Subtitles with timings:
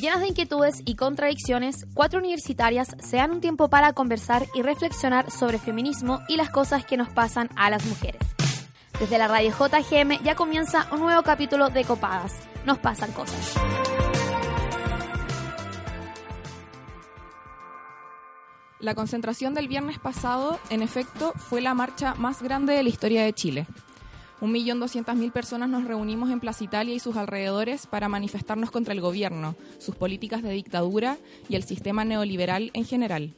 [0.00, 5.30] Llenas de inquietudes y contradicciones, cuatro universitarias se dan un tiempo para conversar y reflexionar
[5.30, 8.22] sobre feminismo y las cosas que nos pasan a las mujeres.
[8.98, 12.32] Desde la radio JGM ya comienza un nuevo capítulo de Copadas.
[12.64, 13.54] Nos pasan cosas.
[18.78, 23.22] La concentración del viernes pasado, en efecto, fue la marcha más grande de la historia
[23.22, 23.66] de Chile.
[24.40, 28.70] Un millón doscientas mil personas nos reunimos en Plaza Italia y sus alrededores para manifestarnos
[28.70, 31.18] contra el gobierno, sus políticas de dictadura
[31.50, 33.34] y el sistema neoliberal en general.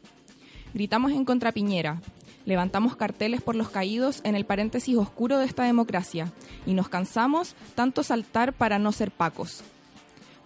[0.74, 2.00] Gritamos en contra Piñera,
[2.44, 6.30] levantamos carteles por los caídos en el paréntesis oscuro de esta democracia
[6.66, 9.64] y nos cansamos tanto saltar para no ser pacos.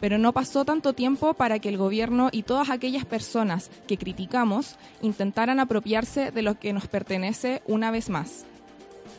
[0.00, 4.76] Pero no pasó tanto tiempo para que el gobierno y todas aquellas personas que criticamos
[5.02, 8.46] intentaran apropiarse de lo que nos pertenece una vez más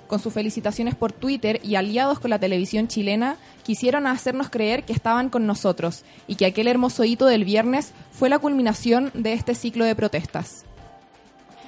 [0.07, 4.93] con sus felicitaciones por Twitter y aliados con la televisión chilena, quisieron hacernos creer que
[4.93, 9.55] estaban con nosotros y que aquel hermoso hito del viernes fue la culminación de este
[9.55, 10.66] ciclo de protestas.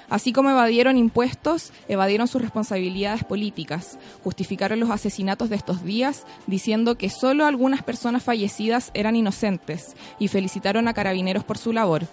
[0.09, 6.97] Así como evadieron impuestos, evadieron sus responsabilidades políticas, justificaron los asesinatos de estos días diciendo
[6.97, 12.07] que solo algunas personas fallecidas eran inocentes y felicitaron a carabineros por su labor,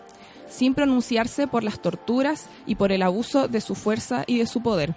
[0.46, 4.60] sin pronunciarse por las torturas y por el abuso de su fuerza y de su
[4.60, 4.94] poder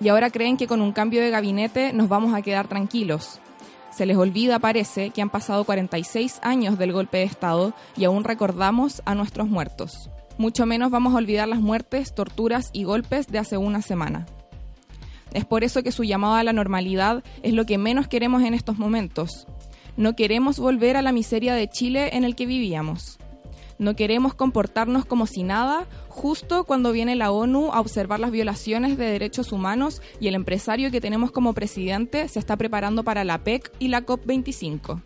[0.00, 3.40] y ahora creen que con un cambio de gabinete nos vamos a quedar tranquilos.
[3.90, 8.24] Se les olvida, parece, que han pasado 46 años del golpe de Estado y aún
[8.24, 10.10] recordamos a nuestros muertos.
[10.38, 14.26] Mucho menos vamos a olvidar las muertes, torturas y golpes de hace una semana.
[15.32, 18.54] Es por eso que su llamado a la normalidad es lo que menos queremos en
[18.54, 19.46] estos momentos.
[19.96, 23.18] No queremos volver a la miseria de Chile en el que vivíamos.
[23.80, 28.98] No queremos comportarnos como si nada, justo cuando viene la ONU a observar las violaciones
[28.98, 33.42] de derechos humanos y el empresario que tenemos como presidente se está preparando para la
[33.42, 35.02] PEC y la COP25.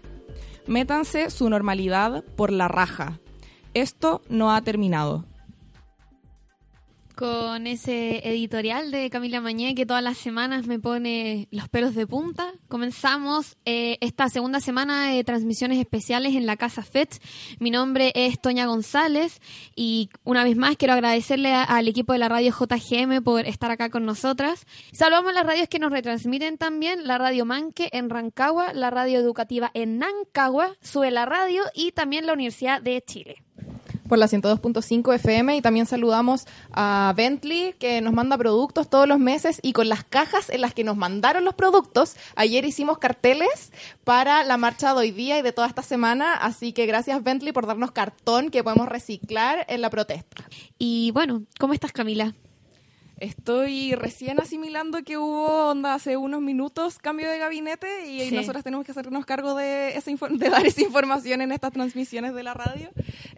[0.66, 3.20] Métanse su normalidad por la raja.
[3.74, 5.24] Esto no ha terminado
[7.14, 12.06] con ese editorial de Camila Mañé que todas las semanas me pone los pelos de
[12.06, 12.52] punta.
[12.68, 17.20] Comenzamos eh, esta segunda semana de transmisiones especiales en la Casa FET.
[17.60, 19.40] Mi nombre es Toña González
[19.76, 23.90] y una vez más quiero agradecerle al equipo de la radio JGM por estar acá
[23.90, 24.66] con nosotras.
[24.92, 29.70] Saludamos las radios que nos retransmiten también, la Radio Manque en Rancagua, la radio educativa
[29.74, 33.44] en Nancagua, Sube la Radio y también la Universidad de Chile
[34.08, 39.18] por la 102.5 FM y también saludamos a Bentley que nos manda productos todos los
[39.18, 42.16] meses y con las cajas en las que nos mandaron los productos.
[42.36, 43.72] Ayer hicimos carteles
[44.04, 47.52] para la marcha de hoy día y de toda esta semana, así que gracias Bentley
[47.52, 50.44] por darnos cartón que podemos reciclar en la protesta.
[50.78, 52.34] Y bueno, ¿cómo estás Camila?
[53.20, 58.84] Estoy recién asimilando que hubo onda hace unos minutos cambio de gabinete y nosotros tenemos
[58.84, 62.90] que hacernos cargo de, esa de dar esa información en estas transmisiones de la radio.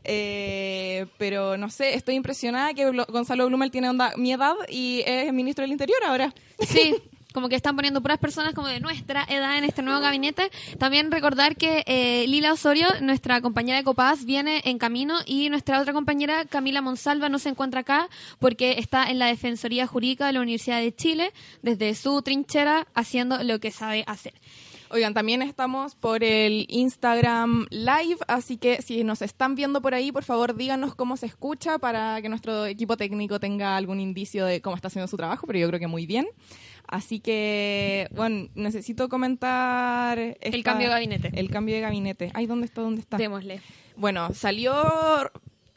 [0.04, 5.32] Eh, pero no sé, estoy impresionada que Gonzalo Blumel tiene onda mi edad y es
[5.32, 6.34] ministro del Interior ahora.
[6.60, 6.94] Sí,
[7.36, 10.50] como que están poniendo puras personas como de nuestra edad en este nuevo gabinete.
[10.78, 15.78] También recordar que eh, Lila Osorio, nuestra compañera de Copaz, viene en camino y nuestra
[15.78, 18.08] otra compañera, Camila Monsalva, no se encuentra acá
[18.38, 23.44] porque está en la Defensoría Jurídica de la Universidad de Chile, desde su trinchera, haciendo
[23.44, 24.32] lo que sabe hacer.
[24.88, 30.12] Oigan, también estamos por el Instagram Live, así que si nos están viendo por ahí,
[30.12, 34.62] por favor díganos cómo se escucha para que nuestro equipo técnico tenga algún indicio de
[34.62, 36.28] cómo está haciendo su trabajo, pero yo creo que muy bien.
[36.88, 40.18] Así que, bueno, necesito comentar...
[40.18, 41.30] el cambio de gabinete.
[41.34, 42.30] El cambio de gabinete.
[42.34, 42.80] Ay, ¿dónde está?
[42.82, 43.16] ¿Dónde está?
[43.16, 43.60] Démosle.
[43.96, 44.74] Bueno, salió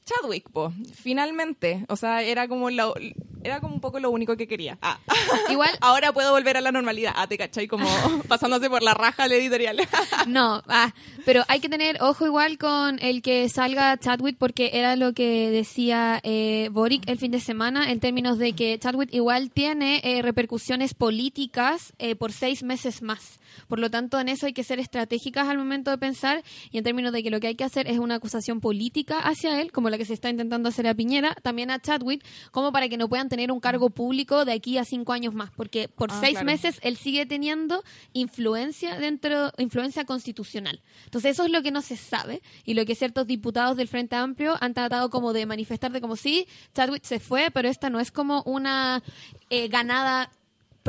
[0.10, 1.86] Chadwick, po, finalmente.
[1.88, 2.96] O sea, era como lo,
[3.44, 4.78] era como un poco lo único que quería.
[4.82, 4.98] Ah.
[5.50, 5.70] Igual.
[5.82, 7.14] Ahora puedo volver a la normalidad.
[7.16, 7.88] Ah, te cachai, como
[8.28, 9.78] pasándose por la raja el editorial.
[10.28, 10.94] no, ah,
[11.26, 15.50] pero hay que tener ojo igual con el que salga Chadwick, porque era lo que
[15.52, 20.22] decía eh, Boric el fin de semana, en términos de que Chadwick igual tiene eh,
[20.22, 23.39] repercusiones políticas eh, por seis meses más.
[23.68, 26.84] Por lo tanto, en eso hay que ser estratégicas al momento de pensar y en
[26.84, 29.90] términos de que lo que hay que hacer es una acusación política hacia él, como
[29.90, 33.10] la que se está intentando hacer a Piñera, también a Chadwick, como para que no
[33.10, 36.44] puedan tener un cargo público de aquí a cinco años más, porque por ah, seis
[36.44, 37.84] meses él sigue teniendo
[38.14, 40.82] influencia dentro, influencia constitucional.
[41.06, 44.16] Entonces eso es lo que no se sabe y lo que ciertos diputados del Frente
[44.16, 48.00] Amplio han tratado como de manifestar de como si Chadwick se fue, pero esta no
[48.00, 49.04] es como una
[49.50, 50.32] eh, ganada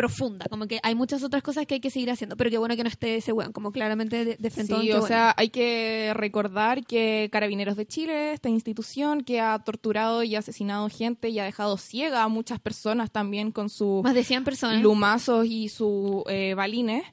[0.00, 2.74] profunda, como que hay muchas otras cosas que hay que seguir haciendo, pero qué bueno
[2.74, 6.12] que no esté ese weón, como claramente de, de frente Sí, o sea, hay que
[6.14, 11.44] recordar que Carabineros de Chile, esta institución que ha torturado y asesinado gente y ha
[11.44, 14.02] dejado ciega a muchas personas también con sus...
[14.02, 14.82] Más de 100 personas.
[14.82, 17.04] Lumazos y sus eh, balines.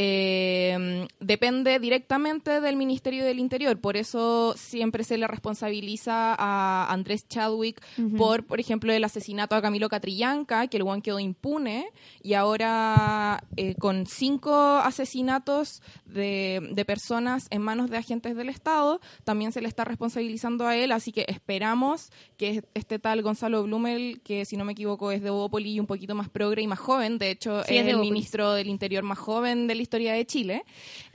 [0.00, 3.80] Eh, depende directamente del Ministerio del Interior.
[3.80, 7.82] Por eso siempre se le responsabiliza a Andrés Chadwick
[8.16, 11.90] por, por ejemplo, el asesinato a Camilo Catrillanca, que el one quedó impune,
[12.22, 19.00] y ahora eh, con cinco asesinatos de, de personas en manos de agentes del Estado,
[19.24, 24.20] también se le está responsabilizando a él, así que esperamos que este tal Gonzalo Blumel,
[24.22, 26.78] que si no me equivoco es de Bópoli y un poquito más progre y más
[26.78, 30.24] joven, de hecho Sí, es el ministro del Interior más joven de la historia de
[30.26, 30.64] Chile,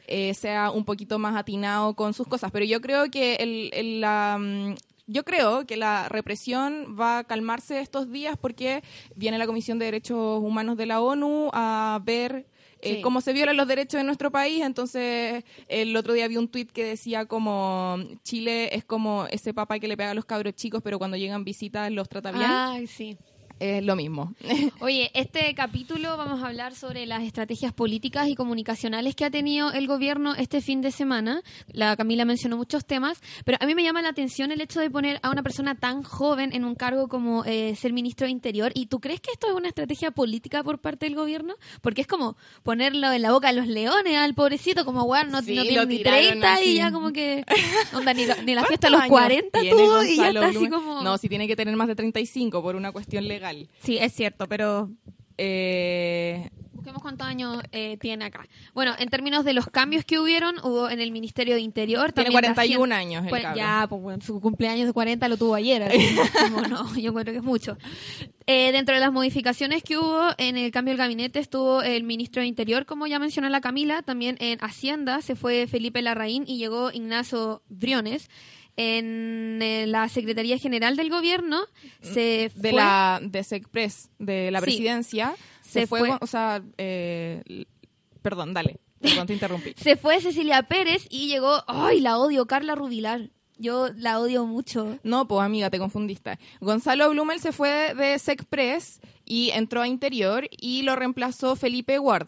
[0.07, 2.51] eh, sea un poquito más atinado con sus cosas.
[2.51, 4.37] Pero yo creo que el, el- la...
[4.39, 4.75] mm,
[5.05, 8.81] Yo creo que la represión va a calmarse estos días porque
[9.17, 12.45] viene la Comisión de Derechos Humanos de la ONU a ver
[12.79, 13.01] eh, Sí.
[13.01, 14.61] cómo se violan los derechos en nuestro país.
[14.63, 19.77] Entonces, el otro día vi un tuit que decía como Chile es como ese papá
[19.79, 22.49] que le pega a los cabros chicos, pero cuando llegan visitas los trata bien.
[22.49, 23.17] Ay, sí.
[23.59, 24.33] Es lo mismo.
[24.79, 29.71] Oye, este capítulo vamos a hablar sobre las estrategias políticas y comunicacionales que ha tenido
[29.71, 31.41] el gobierno este fin de semana.
[31.71, 34.89] La Camila mencionó muchos temas, pero a mí me llama la atención el hecho de
[34.89, 38.71] poner a una persona tan joven en un cargo como eh, ser ministro de Interior.
[38.75, 41.55] ¿Y tú crees que esto es una estrategia política por parte del gobierno?
[41.81, 45.41] Porque es como ponerlo en la boca de los leones al pobrecito, como, bueno, no,
[45.41, 46.63] Sí, no lo tiene ni tiraron 30 así.
[46.65, 47.45] y ya como que...
[47.93, 50.47] onda, ni, ni la fiesta de los ¿Cuántos 40 años tiene tuvo y ya está
[50.47, 51.01] así como...
[51.01, 53.42] No, si tiene que tener más de 35 por una cuestión legal.
[53.81, 54.89] Sí, es cierto, pero
[55.37, 58.45] Eh, Busquemos cuántos años eh, tiene acá.
[58.73, 62.11] Bueno, en términos de los cambios que hubieron, hubo en el Ministerio de Interior.
[62.11, 65.27] tiene también de 41 Hacienda- años el Pues, ya, pues bueno, su cumpleaños de 40
[65.29, 65.81] lo tuvo ayer.
[65.83, 65.97] así,
[66.55, 67.77] como no, yo encuentro que es mucho.
[68.47, 72.41] Eh, dentro de las modificaciones que hubo en el cambio del gabinete estuvo el ministro
[72.41, 74.01] de Interior, como ya mencionó la Camila.
[74.01, 78.29] También en Hacienda se fue Felipe Larraín y llegó Ignacio Briones.
[78.75, 81.61] En eh, la Secretaría General del Gobierno
[82.01, 82.71] se de fue...
[82.73, 84.63] la de Secpres, de la Sí.
[84.65, 87.65] presidencia, se, Se fue, o sea, eh,
[88.21, 89.73] perdón, dale, perdón, te interrumpí.
[89.77, 92.45] Se fue Cecilia Pérez y llegó, ¡ay, la odio!
[92.47, 93.29] Carla Rubilar.
[93.59, 94.97] Yo la odio mucho.
[95.03, 96.39] No, pues amiga, te confundiste.
[96.59, 102.27] Gonzalo Blumel se fue de Secpres y entró a Interior y lo reemplazó Felipe Ward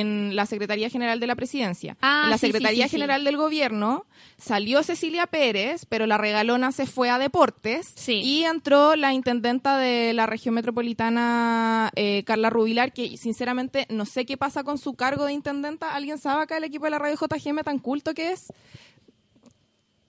[0.00, 1.96] en la Secretaría General de la Presidencia.
[2.00, 2.96] Ah, en la sí, Secretaría sí, sí.
[2.96, 4.06] General del Gobierno
[4.38, 8.20] salió Cecilia Pérez, pero la regalona se fue a Deportes Sí.
[8.22, 14.24] y entró la intendenta de la región metropolitana, eh, Carla Rubilar, que sinceramente no sé
[14.26, 15.94] qué pasa con su cargo de intendenta.
[15.94, 18.52] ¿Alguien sabe acá el equipo de la radio JGM tan culto que es?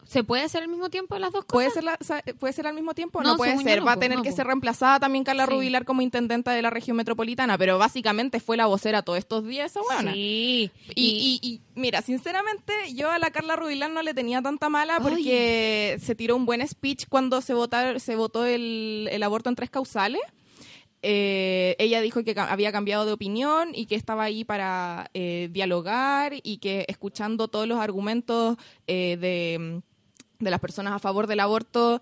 [0.07, 1.53] ¿Se puede hacer al mismo tiempo las dos cosas?
[1.53, 3.21] ¿Puede ser, la- sa- ¿Puede ser al mismo tiempo?
[3.23, 3.79] No, No, puede ser.
[3.79, 5.51] no, Va a tener no, que ser reemplazada también Carla Sí.
[5.51, 9.71] Rubilar como intendenta de la región metropolitana, pero básicamente fue la vocera todos estos días
[9.71, 10.13] esa buena.
[10.13, 10.69] Sí.
[10.93, 14.97] Y, y- y, mira, sinceramente, yo a la Carla Rubilar no le tenía tanta mala
[14.97, 15.01] Ay.
[15.01, 19.55] porque se tiró un buen speech cuando se, vota- se votó el, el aborto en
[19.55, 20.21] tres causales.
[21.07, 26.33] Eh, ella dijo que había cambiado de opinión y que estaba ahí para eh, dialogar
[26.41, 28.57] y que escuchando todos los argumentos
[28.87, 29.81] eh, de,
[30.39, 32.01] de las personas a favor del aborto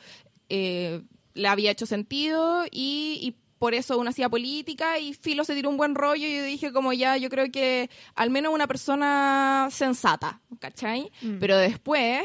[0.49, 1.01] eh,
[1.33, 5.69] le había hecho sentido y, y por eso uno hacía política y Filo se tiró
[5.69, 9.69] un buen rollo y yo dije como ya, yo creo que al menos una persona
[9.71, 11.11] sensata, ¿cachai?
[11.21, 11.39] Mm.
[11.39, 12.23] Pero después,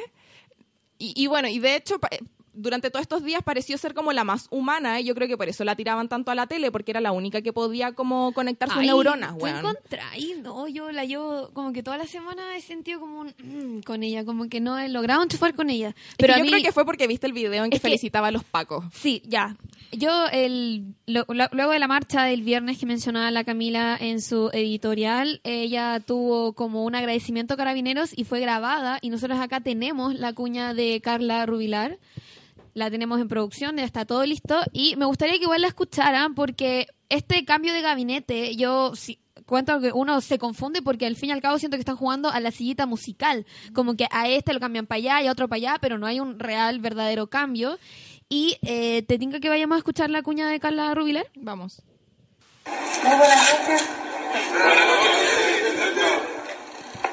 [0.98, 2.00] y, y bueno, y de hecho...
[2.60, 5.48] Durante todos estos días pareció ser como la más humana y yo creo que por
[5.48, 8.68] eso la tiraban tanto a la tele porque era la única que podía como conectar
[8.68, 9.62] sus Ay, neuronas, ¿tú weón.
[10.42, 14.02] No, yo la llevo como que toda la semana he sentido como un mm, con
[14.02, 15.94] ella, como que no he logrado enchufar con ella.
[16.16, 18.28] Pero yo mí, creo que fue porque viste el video en que, Es que- felicitaba
[18.28, 18.84] a los pacos.
[18.92, 19.56] Sí, ya.
[19.92, 24.20] Yo, el, lo- lo- luego de la marcha del viernes que mencionaba la Camila en
[24.20, 28.98] su editorial, ella tuvo como un agradecimiento a Carabineros y fue grabada.
[29.00, 31.98] Y nosotros acá tenemos la cuña de Carla Rubilar.
[32.78, 34.60] La tenemos en producción, ya está todo listo.
[34.72, 39.80] Y me gustaría que igual la escucharan porque este cambio de gabinete, yo sí, cuento
[39.80, 42.38] que uno se confunde porque al fin y al cabo siento que están jugando a
[42.38, 43.46] la sillita musical.
[43.74, 46.06] Como que a este lo cambian para allá y a otro para allá, pero no
[46.06, 47.80] hay un real, verdadero cambio.
[48.28, 51.26] Y eh, te tinca que vayamos a escuchar la cuña de Carla Rubilar.
[51.34, 51.82] Vamos.
[52.64, 53.88] Muy buenas noches.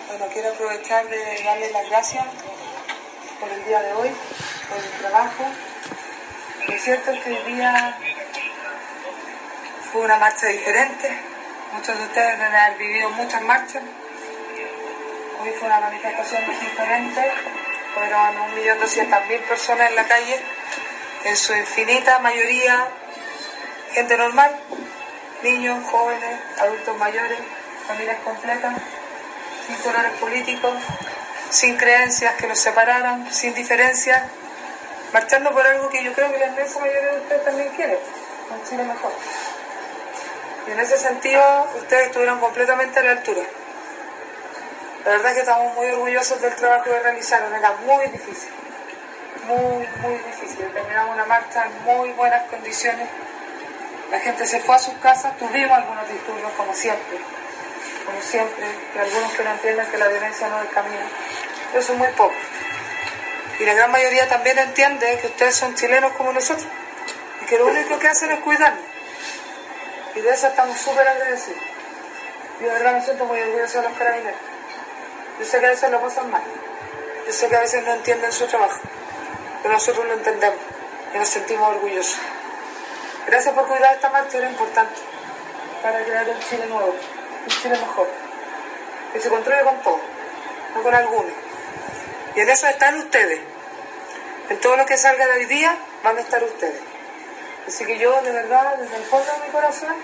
[0.09, 2.25] Bueno, quiero aprovechar de darles las gracias
[3.39, 4.09] por el día de hoy,
[4.69, 5.45] por el trabajo.
[6.67, 7.97] Lo cierto es que hoy día
[9.91, 11.17] fue una marcha diferente.
[11.73, 13.83] Muchos de ustedes deben haber vivido muchas marchas.
[15.41, 17.31] Hoy fue una manifestación muy diferente.
[17.93, 20.39] Fueron 1.200.000 personas en la calle,
[21.23, 22.87] en su infinita mayoría
[23.95, 24.51] gente normal,
[25.41, 27.39] niños, jóvenes, adultos mayores,
[27.87, 28.75] familias completas,
[29.65, 30.73] sin colores políticos,
[31.49, 34.23] sin creencias que los separaran, sin diferencias,
[35.15, 37.97] marchando por algo que yo creo que la inmensa mayoría de ustedes también quiere,
[38.51, 39.13] un Chile mejor.
[40.67, 41.41] Y en ese sentido,
[41.77, 43.43] ustedes estuvieron completamente a la altura.
[45.05, 48.49] La verdad es que estamos muy orgullosos del trabajo que realizaron, era muy difícil,
[49.47, 50.67] muy, muy difícil.
[50.73, 53.07] Terminamos una marcha en muy buenas condiciones.
[54.11, 57.19] La gente se fue a sus casas, tuvimos algunos disturbios como siempre,
[58.05, 61.05] como siempre, y algunos que no entienden que la violencia no es el camino,
[61.71, 62.64] pero son muy pocos.
[63.59, 66.67] Y la gran mayoría también entiende que ustedes son chilenos como nosotros
[67.41, 68.83] y que lo único que hacen es cuidarnos.
[70.15, 71.61] Y de eso estamos súper agradecidos.
[72.59, 74.39] Yo de verdad me siento muy orgulloso de los carabineros.
[75.39, 76.43] Yo sé que a veces lo pasan mal.
[77.25, 78.79] Yo sé que a veces no entienden su trabajo.
[79.61, 80.59] Pero nosotros lo entendemos
[81.13, 82.19] y nos sentimos orgullosos.
[83.27, 85.01] Gracias por cuidar esta marcha, era importante
[85.81, 88.07] para crear un Chile nuevo, un Chile mejor.
[89.13, 89.99] Que se construye con todo,
[90.75, 91.44] no con algunos.
[92.35, 93.39] Y en eso están ustedes.
[94.49, 96.79] En todo lo que salga de hoy día van a estar ustedes.
[97.67, 99.95] Así que yo, de verdad, desde el fondo de mi corazón,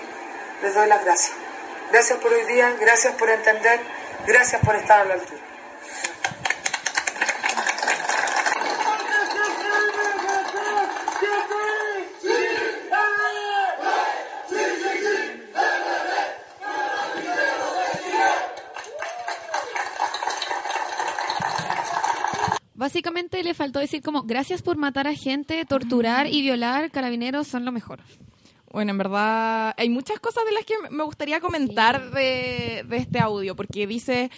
[0.62, 1.36] les doy las gracias.
[1.92, 3.80] Gracias por hoy día, gracias por entender,
[4.26, 5.51] gracias por estar a la altura.
[22.92, 27.64] Básicamente le faltó decir como, gracias por matar a gente, torturar y violar, carabineros son
[27.64, 28.00] lo mejor.
[28.70, 33.18] Bueno, en verdad hay muchas cosas de las que me gustaría comentar de, de este
[33.18, 34.30] audio, porque dice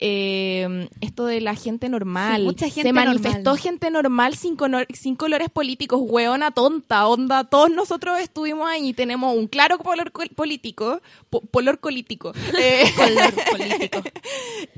[0.00, 2.38] eh, esto de la gente normal.
[2.40, 3.58] Sí, mucha gente Se manifestó normal.
[3.58, 7.44] gente normal sin, color- sin colores políticos, hueona tonta, onda.
[7.44, 12.32] Todos nosotros estuvimos ahí y tenemos un claro color col- político, po- color político.
[12.58, 14.02] Eh, Color político.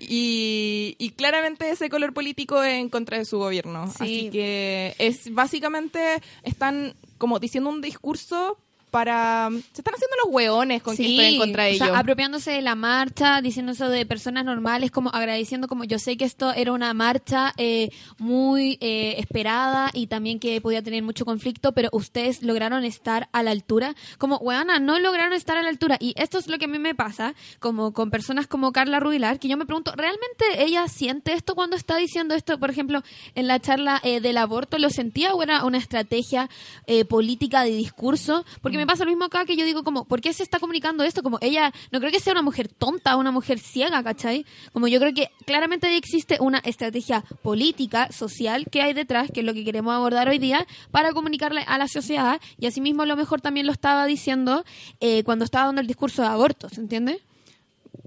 [0.00, 3.86] y, y claramente ese color político es en contra de su gobierno.
[3.88, 3.94] Sí.
[4.00, 8.58] Así que es básicamente están como diciendo un discurso
[8.94, 9.48] para...
[9.72, 11.98] Se están haciendo los hueones con que estoy en contra de sea, ellos.
[11.98, 16.24] apropiándose de la marcha, diciendo eso de personas normales, como agradeciendo, como yo sé que
[16.24, 21.72] esto era una marcha eh, muy eh, esperada y también que podía tener mucho conflicto,
[21.72, 23.96] pero ustedes lograron estar a la altura.
[24.16, 25.96] Como, weana, no lograron estar a la altura.
[25.98, 29.40] Y esto es lo que a mí me pasa, como con personas como Carla Rubilar,
[29.40, 32.60] que yo me pregunto, ¿realmente ella siente esto cuando está diciendo esto?
[32.60, 33.02] Por ejemplo,
[33.34, 36.48] en la charla eh, del aborto, ¿lo sentía o era una estrategia
[36.86, 38.44] eh, política de discurso?
[38.62, 41.04] Porque me pasa lo mismo acá que yo digo como, ¿por qué se está comunicando
[41.04, 41.22] esto?
[41.22, 44.44] Como ella, no creo que sea una mujer tonta, una mujer ciega, ¿cachai?
[44.72, 49.46] Como yo creo que claramente existe una estrategia política, social que hay detrás, que es
[49.46, 53.16] lo que queremos abordar hoy día, para comunicarle a la sociedad y asimismo a lo
[53.16, 54.64] mejor también lo estaba diciendo
[55.00, 57.20] eh, cuando estaba dando el discurso de aborto, ¿se entiende?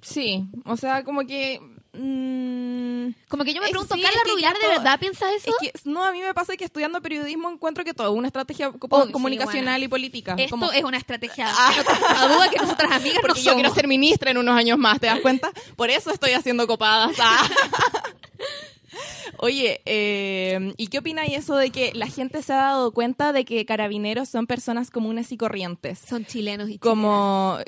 [0.01, 1.60] Sí, o sea, como que...
[1.98, 5.50] mm, Como que yo me pregunto, sí, ¿Carla Rubilar de verdad piensa eso?
[5.50, 8.27] Es que, no, a mí me pasa que estudiando periodismo encuentro que todo es una
[8.27, 9.86] estrategia sí, comunicacional bueno.
[9.86, 10.36] y política.
[10.38, 11.48] Esto como- es una estrategia.
[11.50, 13.75] A duda que nosotras amigas no porque yo quiero somos.
[13.75, 15.51] ser ministra en unos años más, ¿te das cuenta?
[15.75, 17.16] Por eso estoy haciendo copadas.
[17.20, 17.48] Ah.
[19.39, 23.46] Oye, eh, ¿y qué opináis eso de que la gente se ha dado cuenta de
[23.46, 26.00] que carabineros son personas comunes y corrientes?
[26.00, 27.60] Son chilenos y como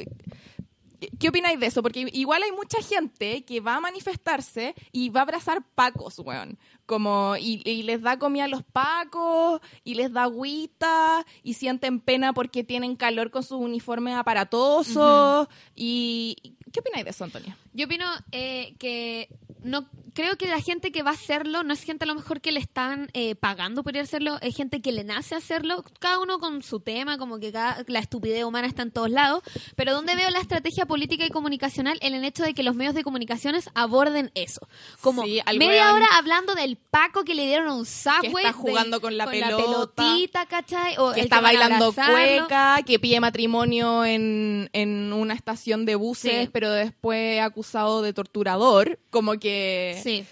[1.20, 1.82] ¿Qué opináis de eso?
[1.82, 6.58] Porque igual hay mucha gente que va a manifestarse y va a abrazar pacos, weón.
[6.89, 12.00] Como, y, y les da comida a los pacos, y les da agüita, y sienten
[12.00, 15.48] pena porque tienen calor con sus uniformes aparatosos.
[15.75, 16.36] y
[16.74, 17.58] ¿Qué opináis de eso, Antonia?
[17.74, 19.29] Yo opino eh, que
[19.63, 22.41] no creo que la gente que va a hacerlo no es gente a lo mejor
[22.41, 25.84] que le están eh, pagando por ir a hacerlo, es gente que le nace hacerlo,
[26.00, 29.41] cada uno con su tema, como que cada- la estupidez humana está en todos lados,
[29.75, 32.93] pero donde veo la estrategia política y comunicacional en el hecho de que los medios
[32.96, 34.67] de comunicaciones aborden eso,
[35.01, 38.54] como Sí, media weón- hora hablando del Paco que le dieron a un Subway, está
[38.54, 40.96] jugando con la pelota, pelotita, ¿cachai?
[40.98, 46.50] O Que está bailando cueca, que pide matrimonio en, en una estación de buses, Sí.
[46.52, 49.00] pero después acusado de torturador.
[49.12, 50.00] Como que...
[50.04, 50.26] Sí.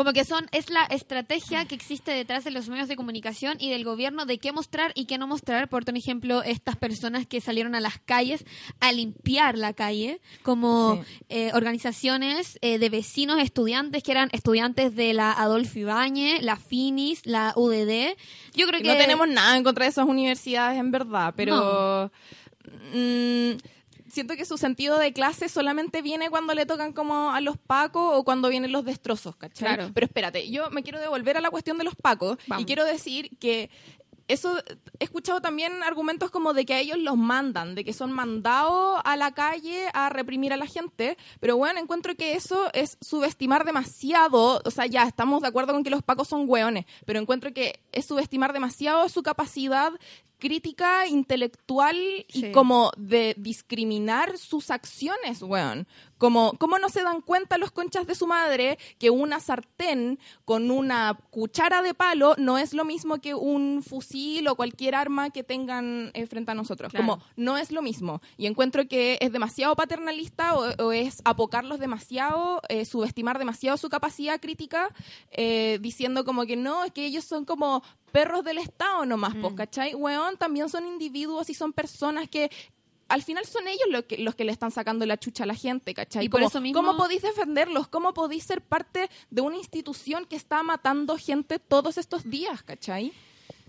[0.00, 3.68] Como que son, es la estrategia que existe detrás de los medios de comunicación y
[3.68, 5.68] del gobierno de qué mostrar y qué no mostrar.
[5.68, 8.46] Por ejemplo, estas personas que salieron a las calles
[8.80, 11.24] a limpiar la calle, como Sí.
[11.28, 17.26] eh, organizaciones eh, de vecinos, estudiantes que eran estudiantes de la Adolfo Ibáñez, la FINIS,
[17.26, 18.16] la UDD.
[18.54, 22.10] Yo creo que No tenemos nada en contra de esas universidades, en verdad, pero
[22.94, 23.50] mm,
[24.10, 28.12] siento que su sentido de clase solamente viene cuando le tocan como a los pacos
[28.14, 29.74] o cuando vienen los destrozos, ¿cachai?
[29.74, 29.90] Claro.
[29.94, 32.62] Pero espérate, yo me quiero devolver a la cuestión de los pacos Vamos.
[32.62, 33.70] y quiero decir que
[34.30, 34.56] eso
[35.00, 39.00] he escuchado también argumentos como de que a ellos los mandan, de que son mandados
[39.04, 43.64] a la calle a reprimir a la gente, pero bueno, encuentro que eso es subestimar
[43.64, 47.52] demasiado, o sea, ya estamos de acuerdo con que los pacos son hueones, pero encuentro
[47.52, 49.92] que es subestimar demasiado su capacidad
[50.40, 55.86] crítica intelectual y como de discriminar sus acciones, weón.
[56.18, 60.70] Como, ¿Cómo no se dan cuenta los conchas de su madre que una sartén con
[60.70, 65.44] una cuchara de palo no es lo mismo que un fusil o cualquier arma que
[65.44, 66.90] tengan eh, frente a nosotros?
[66.90, 67.06] Claro.
[67.06, 68.20] Como no es lo mismo.
[68.36, 73.88] Y encuentro que es demasiado paternalista o, o es apocarlos demasiado, eh, subestimar demasiado su
[73.88, 74.90] capacidad crítica,
[75.30, 79.54] eh, diciendo como que no, es que ellos son como perros del Estado nomás, pues,
[79.54, 79.94] ¿cachai?
[79.94, 82.50] Weón, también son individuos y son personas que
[83.08, 85.54] al final son ellos lo que, los que le están sacando la chucha a la
[85.56, 86.26] gente, ¿cachai?
[86.26, 87.88] Y por Como, eso mismo- ¿Cómo podéis defenderlos?
[87.88, 93.12] ¿Cómo podéis ser parte de una institución que está matando gente todos estos días, ¿cachai?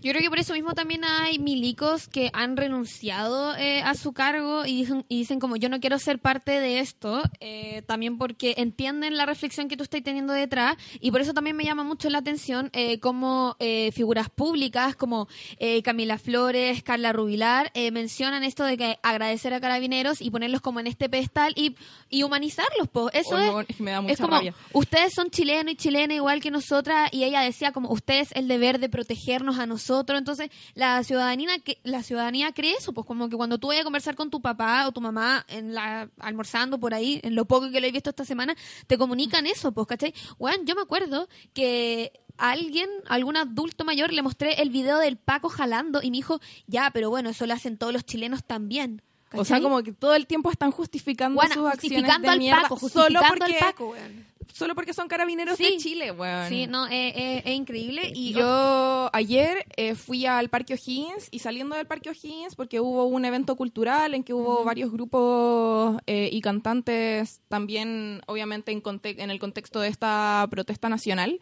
[0.02, 4.12] Yo creo que por eso mismo también hay milicos que han renunciado eh, a su
[4.12, 8.18] cargo y dicen, y dicen como yo no quiero ser parte de esto, eh, también
[8.18, 11.84] porque entienden la reflexión que tú estás teniendo detrás y por eso también me llama
[11.84, 15.28] mucho la atención eh, como eh, figuras públicas como
[15.58, 20.62] eh, Camila Flores, Carla Rubilar eh, mencionan esto de que agradecer a carabineros y ponerlos
[20.62, 21.76] como en este pedestal y,
[22.10, 23.08] y humanizarlos, po.
[23.12, 24.54] eso es, weón, es que me da mucha es como rabia.
[24.72, 28.80] ustedes son chilenos y chilenas igual que nosotras y ella decía como ustedes el deber
[28.80, 31.50] de protegernos a nosotros entonces la ciudadanía
[31.84, 34.86] la ciudadanía cree eso pues como que cuando tú vayas a conversar con tu papá
[34.86, 38.10] o tu mamá en la almorzando por ahí en lo poco que lo he visto
[38.10, 38.54] esta semana
[38.86, 40.14] te comunican eso pues ¿cachai?
[40.38, 45.48] Weón, yo me acuerdo que alguien, algún adulto mayor le mostré el video del Paco
[45.48, 49.02] jalando y me dijo, ya, pero bueno, eso lo hacen todos los chilenos también.
[49.34, 52.78] O sea, como que todo el tiempo están justificando sus acciones de al mierda Paco,
[52.78, 54.26] solo justificando porque al Paco, weón.
[54.52, 55.64] solo porque son carabineros Sí.
[55.64, 56.48] de Chile, weón.
[56.48, 58.12] Sí, no, eh, eh, es increíble.
[58.14, 63.06] Y yo ayer eh, fui al Parque O'Higgins y saliendo del Parque O'Higgins porque hubo
[63.06, 69.30] un evento cultural en que hubo varios grupos eh, y cantantes también, obviamente, en, en
[69.30, 71.40] el contexto de esta protesta nacional.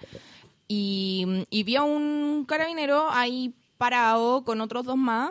[0.68, 5.30] Y, y vi a un carabinero ahí parado con otros dos más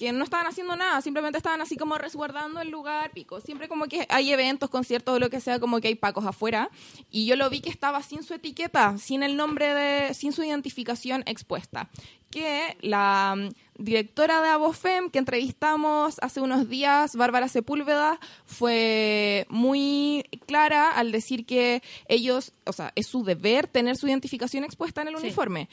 [0.00, 3.42] que no estaban haciendo nada, simplemente estaban así como resguardando el lugar, pico.
[3.42, 6.70] Siempre como que hay eventos, conciertos o lo que sea, como que hay pacos afuera.
[7.10, 10.42] Y yo lo vi que estaba sin su etiqueta, sin el nombre de, sin su
[10.42, 11.90] identificación expuesta.
[12.30, 20.24] Que la mm, directora de Abofem que entrevistamos hace unos días, Bárbara Sepúlveda, fue muy
[20.46, 25.08] clara al decir que ellos, o sea, es su deber tener su identificación expuesta en
[25.08, 25.24] el Sí.
[25.24, 25.68] uniforme.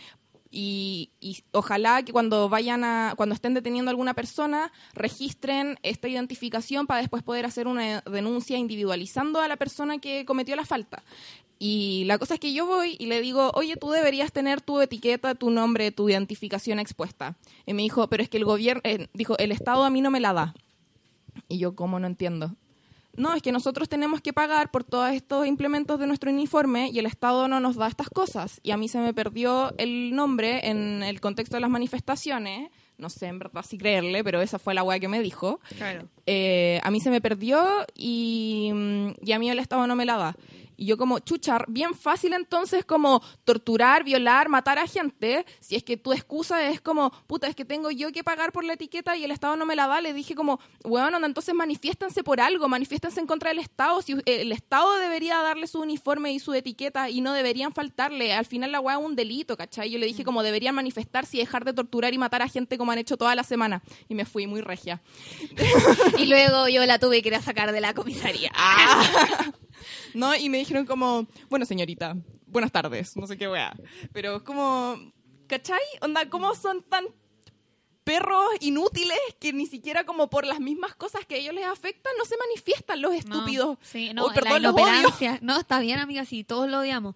[0.49, 6.07] Y, y ojalá que cuando vayan a, cuando estén deteniendo a alguna persona, registren esta
[6.07, 11.03] identificación para después poder hacer una denuncia individualizando a la persona que cometió la falta.
[11.59, 14.79] Y la cosa es que yo voy y le digo, oye, tú deberías tener tu
[14.79, 17.35] etiqueta, tu nombre, tu identificación expuesta.
[17.65, 20.11] Y me dijo, pero es que el gobierno, eh, dijo, el Estado a mí no
[20.11, 20.53] me la da.
[21.47, 22.55] Y yo, ¿cómo no entiendo?
[23.17, 26.99] No, es que nosotros tenemos que pagar por todos estos implementos de nuestro uniforme y
[26.99, 28.59] el Estado no nos da estas cosas.
[28.63, 32.69] Y a mí se me perdió el nombre en el contexto de las manifestaciones.
[32.97, 35.59] No sé en verdad si creerle, pero esa fue la weá que me dijo.
[35.77, 36.07] Claro.
[36.25, 38.71] Eh, a mí se me perdió y,
[39.21, 40.35] y a mí el Estado no me la da.
[40.77, 45.83] Y yo como, chuchar, bien fácil entonces como torturar, violar, matar a gente, si es
[45.83, 49.17] que tu excusa es como, puta, es que tengo yo que pagar por la etiqueta
[49.17, 52.69] y el Estado no me la da, le dije como, bueno, entonces manifiéstense por algo,
[52.69, 57.09] manifiéstense en contra del Estado, si el Estado debería darle su uniforme y su etiqueta
[57.09, 59.89] y no deberían faltarle, al final la weá es un delito, ¿cachai?
[59.89, 62.91] Yo le dije como deberían manifestarse y dejar de torturar y matar a gente como
[62.91, 63.81] han hecho toda la semana.
[64.07, 65.01] Y me fui muy regia.
[66.17, 68.51] Y luego yo la tuve que ir a sacar de la comisaría.
[70.13, 70.35] ¿no?
[70.35, 73.75] Y me dijeron como, bueno, señorita, buenas tardes, no sé qué weá.
[74.13, 74.97] Pero es como,
[75.47, 75.79] ¿cachai?
[76.01, 77.05] Onda, ¿cómo son tan
[78.07, 82.13] perros inútiles que ni siquiera como por las mismas cosas que a ellos les afectan
[82.17, 83.67] no se manifiestan los estúpidos?
[83.67, 85.37] No, sí, no, Oh, perdón, los odio.
[85.41, 87.15] No, está bien, amiga, sí, todos lo odiamos.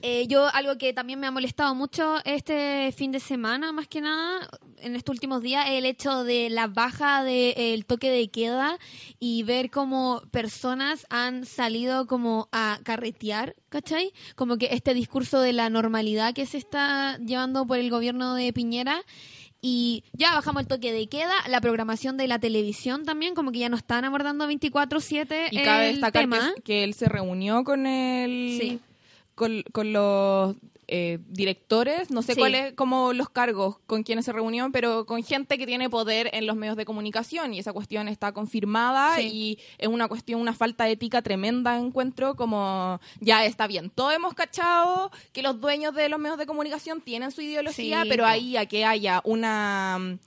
[0.00, 4.00] Eh, yo, algo que también me ha molestado mucho este fin de semana, más que
[4.00, 8.78] nada, en estos últimos días, el hecho de la baja del toque de queda
[9.20, 14.12] y ver cómo personas han salido como a carretear, ¿cachai?
[14.34, 18.52] Como que este discurso de la normalidad que se está llevando por el gobierno de
[18.52, 19.04] Piñera.
[19.64, 23.60] Y ya bajamos el toque de queda, la programación de la televisión también, como que
[23.60, 26.52] ya no están abordando 24/7 Y cabe el destacar tema.
[26.56, 28.80] que, que él se reunió con el Sí.
[29.36, 30.56] con, con los
[30.94, 32.38] eh, directores, no sé Sí.
[32.38, 36.46] cuáles como los cargos con quienes se reunió, pero con gente que tiene poder en
[36.46, 39.30] los medios de comunicación y esa cuestión está confirmada Sí.
[39.32, 43.88] y es una cuestión, una falta de ética tremenda encuentro como ya está bien.
[43.88, 48.08] Todos hemos cachado que los dueños de los medios de comunicación tienen su ideología, Sí,
[48.10, 50.18] pero ahí a que haya una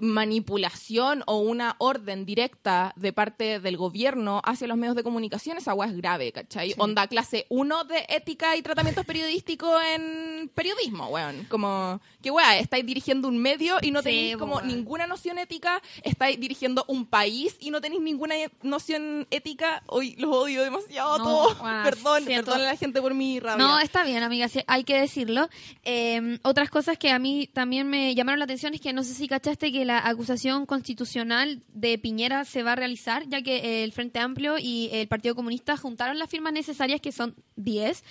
[0.00, 5.72] manipulación o una orden directa de parte del gobierno hacia los medios de comunicación, esa
[5.72, 6.74] agua es grave, ¿cachai?
[6.78, 11.44] Onda clase 1 de ética y tratamientos periodísticos en periodismo, weón.
[11.48, 14.68] Como, que weón, estáis dirigiendo un medio y no Sí, tenéis como weón.
[14.68, 19.82] ninguna noción ética, estáis dirigiendo un país y no tenéis ninguna noción ética.
[19.86, 21.54] Hoy los odio demasiado No, todos.
[21.84, 23.64] Perdón, siento- perdón a la gente por mi rabia.
[23.64, 25.48] No, está bien, amiga, sí, hay que decirlo.
[25.84, 29.14] Eh, otras cosas que a mí también me llamaron la atención es que no sé
[29.14, 33.92] si cachaste que la acusación constitucional de Piñera se va a realizar, ya que el
[33.92, 38.04] Frente Amplio y el Partido Comunista juntaron las firmas necesarias, que son 10.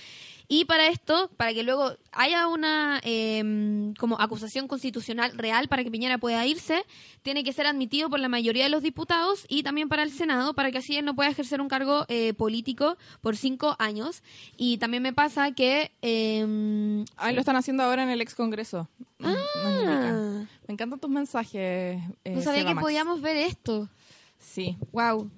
[0.50, 5.92] Y para esto, para que luego haya una eh, como acusación constitucional real para que
[5.92, 6.86] Piñera pueda irse,
[7.22, 10.54] tiene que ser admitido por la mayoría de los diputados y también para el Senado,
[10.54, 14.24] para que así él no pueda ejercer un cargo eh, político por cinco años.
[14.56, 15.92] Y también me pasa que...
[16.02, 16.46] eh,
[17.34, 18.88] lo están haciendo ahora en el ex Congreso.
[19.22, 22.00] Ah, Me encantan tus mensajes.
[22.24, 22.84] eh, no sabía Seba que Max.
[22.86, 23.90] podíamos ver esto.
[24.40, 24.78] Sí.
[24.94, 25.30] Wow.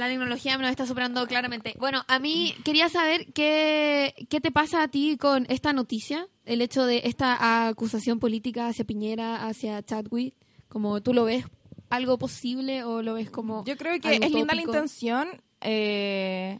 [0.00, 1.74] La tecnología me lo está superando claramente.
[1.78, 6.62] Bueno, a mí quería saber qué, qué te pasa a ti con esta noticia, el
[6.62, 10.34] hecho de esta acusación política hacia Piñera, hacia Chadwick,
[10.68, 11.44] como tú lo ves
[11.90, 15.28] algo posible o lo ves como Yo creo que es linda la intención.
[15.60, 16.58] Eh,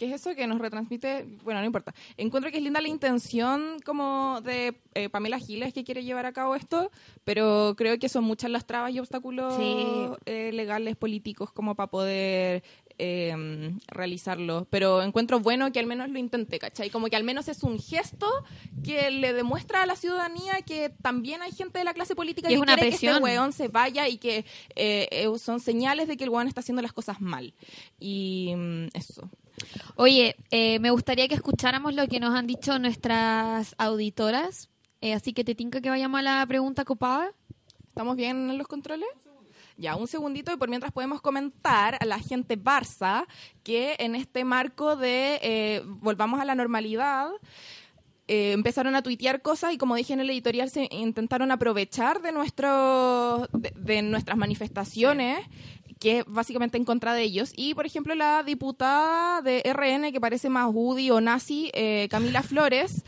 [0.00, 1.26] ¿Qué es eso que nos retransmite?
[1.44, 1.92] Bueno, no importa.
[2.16, 6.32] Encuentro que es linda la intención como de eh, Pamela Giles que quiere llevar a
[6.32, 6.90] cabo esto,
[7.22, 10.08] pero creo que son muchas las trabas y obstáculos Sí.
[10.24, 12.62] eh, legales, políticos, como para poder
[13.02, 14.66] eh, realizarlo.
[14.70, 16.90] Pero encuentro bueno que al menos lo intente, ¿cachai?
[16.90, 18.26] Como que al menos es un gesto
[18.84, 22.54] que le demuestra a la ciudadanía que también hay gente de la clase política Y
[22.54, 24.44] es que una quiere que este weón se vaya y que
[24.76, 27.54] eh, eh, son señales de que el weón está haciendo las cosas mal.
[27.98, 29.30] Y mm, eso.
[29.96, 34.68] Oye, eh, me gustaría que escucháramos lo que nos han dicho nuestras auditoras,
[35.00, 37.32] eh, así que te tinca que vayamos a la pregunta copada.
[37.88, 39.08] ¿Estamos bien en los controles?
[39.76, 43.26] Ya, un segundito y por mientras podemos comentar a la gente Barça
[43.62, 47.30] que en este marco de eh, volvamos a la normalidad,
[48.28, 52.30] eh, empezaron a tuitear cosas y como dije en el editorial se intentaron aprovechar de,
[52.30, 55.38] nuestro, de, de nuestras manifestaciones
[56.00, 57.52] que básicamente en contra de ellos.
[57.54, 62.42] Y, por ejemplo, la diputada de RN, que parece más UDI o nazi, eh, Camila
[62.42, 63.04] Flores,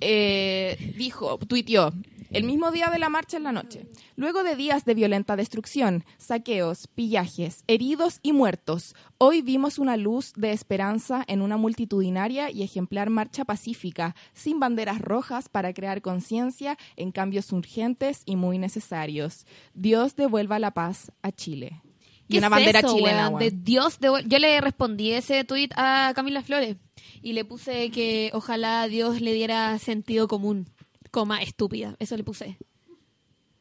[0.00, 1.92] eh, dijo, tuiteó,
[2.30, 6.04] el mismo día de la marcha en la noche, luego de días de violenta destrucción,
[6.16, 12.62] saqueos, pillajes, heridos y muertos, hoy vimos una luz de esperanza en una multitudinaria y
[12.62, 19.46] ejemplar marcha pacífica, sin banderas rojas para crear conciencia en cambios urgentes y muy necesarios.
[19.74, 21.82] Dios devuelva la paz a Chile.
[22.28, 23.34] Y ¿Qué una es bandera eso, chilena, weón?
[23.34, 23.38] weón.
[23.40, 26.76] De Dios de Yo le respondí ese tuit a Camila Flores
[27.22, 30.68] y le puse que ojalá Dios le diera sentido común,
[31.10, 31.94] coma estúpida.
[31.98, 32.58] Eso le puse.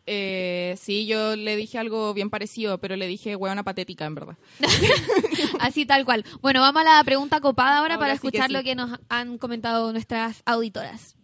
[0.08, 4.38] Eh, sí, yo le dije algo bien parecido, pero le dije hueona patética, en verdad.
[5.60, 6.26] Así tal cual.
[6.42, 8.54] Bueno, vamos a la pregunta copada ahora, Ahora para sí que escuchar sí.
[8.54, 11.16] lo que nos han comentado nuestras auditoras.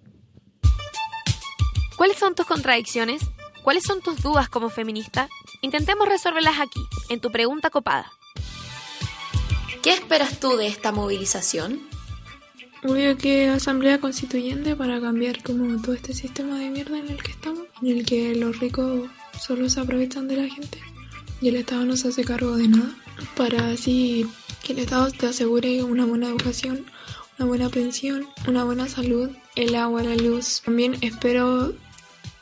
[1.97, 3.23] ¿Cuáles son tus contradicciones?
[3.67, 5.27] ¿Cuáles son tus dudas como feminista?
[5.59, 8.13] Intentemos resolverlas aquí, en tu pregunta copada.
[9.83, 11.81] ¿Qué esperas tú de esta movilización?
[12.85, 17.31] Obvio que asamblea constituyente para cambiar como todo este sistema de mierda en el que
[17.31, 20.79] estamos, en el que los ricos solo se aprovechan de la gente
[21.41, 22.95] y el Estado no se hace cargo de nada,
[23.35, 24.25] para así
[24.63, 26.85] que el Estado te asegure una buena educación,
[27.37, 30.61] una buena pensión, una buena salud, el agua, la luz.
[30.63, 31.75] También espero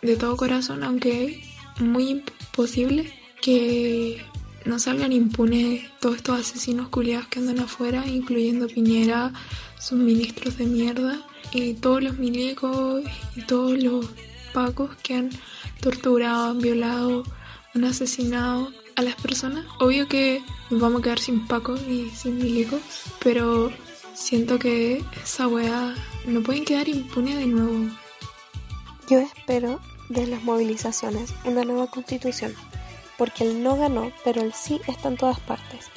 [0.05, 1.43] de todo corazón, aunque
[1.79, 4.21] muy imposible, que
[4.65, 9.31] no salgan impunes todos estos asesinos culiados que andan afuera, incluyendo Piñera,
[9.79, 13.03] sus ministros de mierda y todos los milicos
[13.35, 14.07] y todos los
[14.53, 15.29] pacos que han
[15.81, 17.23] torturado, han violado,
[17.75, 19.65] han asesinado a las personas.
[19.79, 22.81] Obvio que nos vamos a quedar sin pacos y sin milicos,
[23.23, 23.71] pero
[24.13, 25.93] siento que esa weá
[26.25, 27.91] no pueden quedar impunes de nuevo.
[29.07, 32.53] Yo espero de las movilizaciones una nueva constitución,
[33.17, 35.87] porque el no ganó, pero el sí está en todas partes.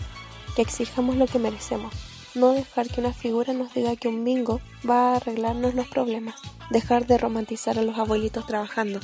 [0.57, 1.93] Que exijamos lo que merecemos,
[2.35, 6.37] no dejar que una figura nos diga que un bingo va a arreglarnos los problemas,
[6.71, 9.01] dejar de romantizar a los abuelitos trabajando,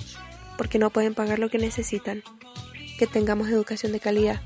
[0.57, 2.23] porque no pueden pagar lo que necesitan,
[2.99, 4.41] que tengamos educación de calidad,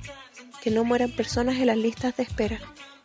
[0.63, 2.61] que no mueran personas en las listas de espera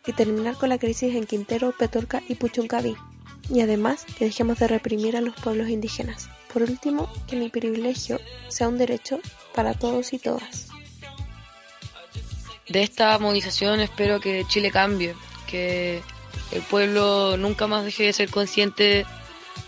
[0.05, 2.95] y terminar con la crisis en Quintero, Petorca y Puchuncaví.
[3.49, 6.29] Y además que dejemos de reprimir a los pueblos indígenas.
[6.53, 9.19] Por último, que mi privilegio sea un derecho
[9.55, 10.67] para todos y todas.
[12.69, 15.15] De esta movilización espero que Chile cambie,
[15.47, 16.01] que
[16.51, 19.05] el pueblo nunca más deje de ser consciente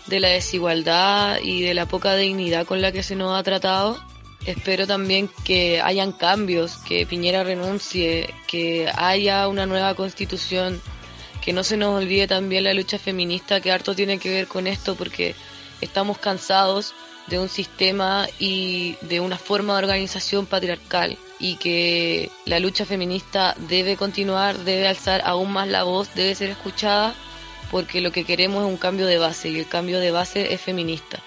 [0.06, 4.00] de la desigualdad y de la poca dignidad con la que se nos ha tratado.
[4.46, 10.80] Espero también que hayan cambios, que Piñera renuncie, que haya una nueva constitución,
[11.42, 14.68] que no se nos olvide también la lucha feminista, que harto tiene que ver con
[14.68, 15.34] esto, porque
[15.80, 16.94] estamos cansados
[17.26, 23.54] de un sistema y de una forma de organización patriarcal y que la lucha feminista
[23.68, 27.14] debe continuar, debe alzar aún más la voz, debe ser escuchada
[27.70, 30.60] porque lo que queremos es un cambio de base y el cambio de base es
[30.60, 31.20] feminista.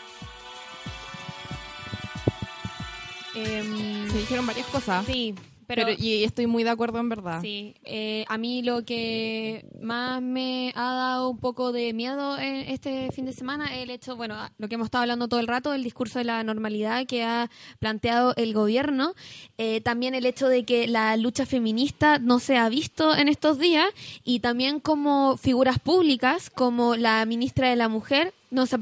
[3.34, 5.06] Se dijeron varias cosas.
[5.06, 5.36] Sí,
[5.70, 7.42] pero, Pero, y estoy muy de acuerdo en verdad.
[7.42, 12.68] Sí, eh, a mí lo que más me ha dado un poco de miedo en
[12.70, 15.46] este fin de semana es el hecho, bueno, lo que hemos estado hablando todo el
[15.46, 19.14] rato, el discurso de la normalidad que ha planteado el gobierno,
[19.60, 23.60] eh, también el hecho de que la lucha feminista no se ha visto en estos
[23.60, 23.90] días
[24.24, 28.80] y también como figuras públicas, como la ministra de la Mujer, no se ha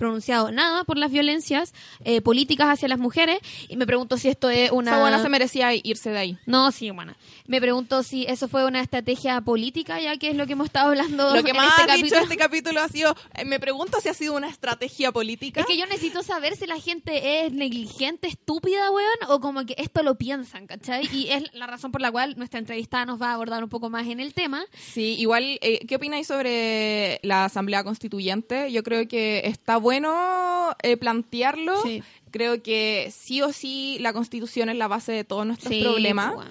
[0.00, 4.48] pronunciado nada por las violencias eh, políticas hacia las mujeres y me pregunto si esto
[4.48, 4.92] es una...
[4.92, 6.38] Esa buena se merecía irse de ahí.
[6.46, 7.14] No, sí, bueno.
[7.46, 10.88] Me pregunto si eso fue una estrategia política, ya que es lo que hemos estado
[10.88, 12.22] hablando Lo que en más este ha dicho capítulo.
[12.22, 15.60] este capítulo ha sido, eh, me pregunto si ha sido una estrategia política.
[15.60, 19.74] Es que yo necesito saber si la gente es negligente, estúpida, weón, o como que
[19.76, 21.08] esto lo piensan, ¿cachai?
[21.12, 23.90] Y es la razón por la cual nuestra entrevistada nos va a abordar un poco
[23.90, 24.64] más en el tema.
[24.94, 28.72] Sí, igual, eh, ¿qué opináis sobre la Asamblea Constituyente?
[28.72, 31.80] Yo creo que está bueno eh, plantearlo.
[31.82, 32.02] Sí.
[32.30, 36.34] Creo que sí o sí la Constitución es la base de todos nuestros Sí, problemas.
[36.34, 36.48] pues.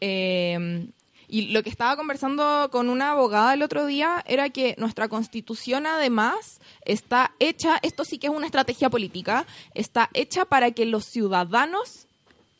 [0.00, 0.86] Eh,
[1.28, 5.84] y lo que estaba conversando con una abogada el otro día era que nuestra constitución
[5.86, 11.04] además está hecha, esto sí que es una estrategia política, está hecha para que los
[11.06, 12.06] ciudadanos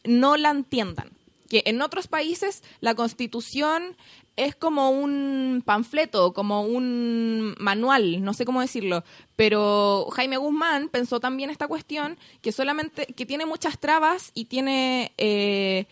[0.02, 1.10] no la entiendan.
[1.48, 3.94] Que en otros países la constitución
[4.36, 9.02] es como un panfleto, como un manual, no sé cómo decirlo,
[9.34, 15.12] pero Jaime Guzmán pensó también esta cuestión que solamente, que tiene muchas trabas y tiene
[15.16, 15.86] eh,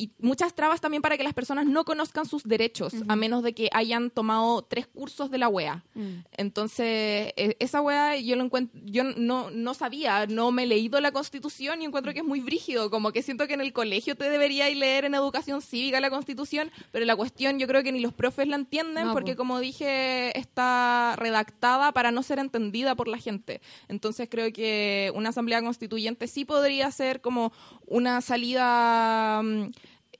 [0.00, 3.52] y muchas trabas también para que las personas no conozcan sus derechos, a menos de
[3.52, 5.84] que hayan tomado tres cursos de la wea.
[5.94, 6.20] Mm.
[6.36, 11.00] Entonces, e- esa wea yo lo encuentro, yo no, no sabía, no me he leído
[11.00, 14.14] la constitución y encuentro que es muy brígido, como que siento que en el colegio
[14.14, 17.98] te deberíais leer en educación cívica la constitución, pero la cuestión yo creo que ni
[17.98, 19.38] los profes la entienden No, porque po.
[19.38, 23.60] como dije, está redactada para no ser entendida por la gente.
[23.88, 27.52] Entonces creo que una asamblea constituyente sí podría ser como
[27.84, 29.42] una salida...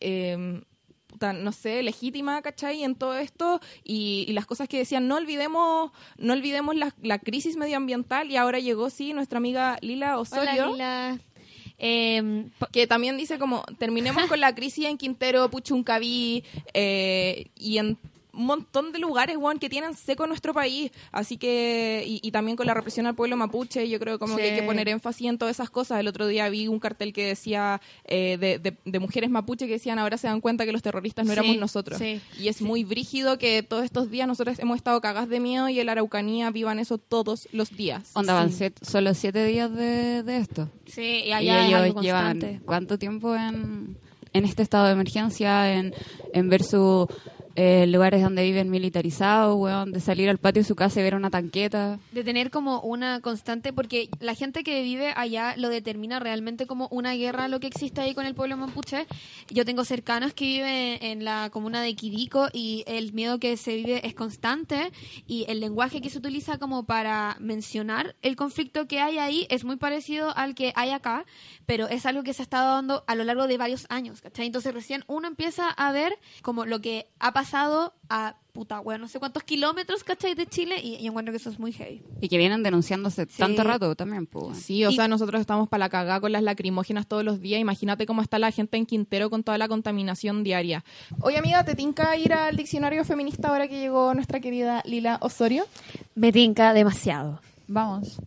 [0.00, 0.62] eh,
[1.20, 2.84] no sé, legítima, ¿cachai?
[2.84, 7.18] En todo esto y, y las cosas que decían, no olvidemos, no olvidemos la, la
[7.18, 10.70] crisis medioambiental y ahora llegó, sí, nuestra amiga Lila Osorio.
[10.70, 11.20] Hola, Lila.
[11.78, 17.98] Em, Que también dice como, terminemos con la crisis en Quintero, Puchuncaví eh, y en
[18.38, 20.90] un montón de lugares, weón, que tienen seco nuestro país.
[21.12, 24.42] Así que, y, y también con la represión al pueblo mapuche, yo creo como que
[24.50, 26.00] hay que poner énfasis en todas esas cosas.
[26.00, 29.72] El otro día vi un cartel que decía eh, de, de- de mujeres mapuche que
[29.72, 31.98] decían, ahora se dan cuenta que los terroristas no Sí, éramos nosotros.
[31.98, 35.68] sí, y es muy brígido que todos estos días nosotros hemos estado cagadas de miedo
[35.68, 38.10] y en la Araucanía vivan eso todos los días.
[38.14, 40.70] Onda, van siete- solo siete días de, de esto.
[40.86, 42.60] sí, y Y allá es ellos algo llevan constante.
[42.64, 43.96] cuánto tiempo en,
[44.32, 45.92] en este estado de emergencia, en,
[46.32, 47.06] en ver sus
[47.60, 51.16] eh, lugares donde viven militarizados, weón, de salir al patio de su casa y ver
[51.16, 51.98] una tanqueta.
[52.12, 56.86] de tener como una constante, porque la gente que vive allá lo determina realmente como
[56.92, 59.08] una guerra lo que existe ahí con el pueblo mapuche.
[59.50, 63.74] Yo tengo cercanos que viven en la comuna de Quirico y el miedo que se
[63.74, 64.92] vive es constante
[65.26, 69.64] y el lenguaje que se utiliza como para mencionar el conflicto que hay ahí es
[69.64, 71.26] muy parecido al que hay acá,
[71.66, 74.46] pero es algo que se ha estado dando a lo largo de varios años, ¿cachai?
[74.46, 79.06] Entonces recién uno empieza a ver como lo que ha pasado a puta, weón, no
[79.08, 80.34] sé cuántos kilómetros, ¿cachai?
[80.34, 82.02] De Chile y yo encuentro que eso es muy heavy.
[82.20, 84.58] Y que vienen denunciándose tanto rato también, pues.
[84.58, 87.60] Sí, o Y- sea, nosotros estamos para la cagada con las lacrimógenas todos los días.
[87.60, 90.84] Imagínate cómo está la gente en Quintero con toda la contaminación diaria.
[91.20, 95.64] Oye, amiga, ¿te tinca ir al diccionario feminista ahora que llegó nuestra querida Lila Osorio?
[96.16, 97.40] Me tinca demasiado.
[97.68, 98.18] Vamos.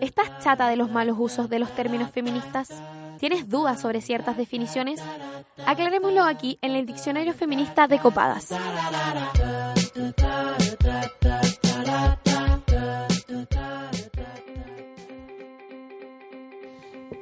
[0.00, 2.70] ¿Estás chata de los malos usos de los términos feministas?
[3.20, 5.02] ¿Tienes dudas sobre ciertas definiciones?
[5.66, 8.52] Aclarémoslo aquí en el Diccionario Feminista de Copadas.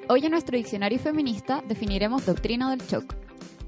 [0.08, 3.14] Hoy en nuestro diccionario feminista definiremos doctrina del shock.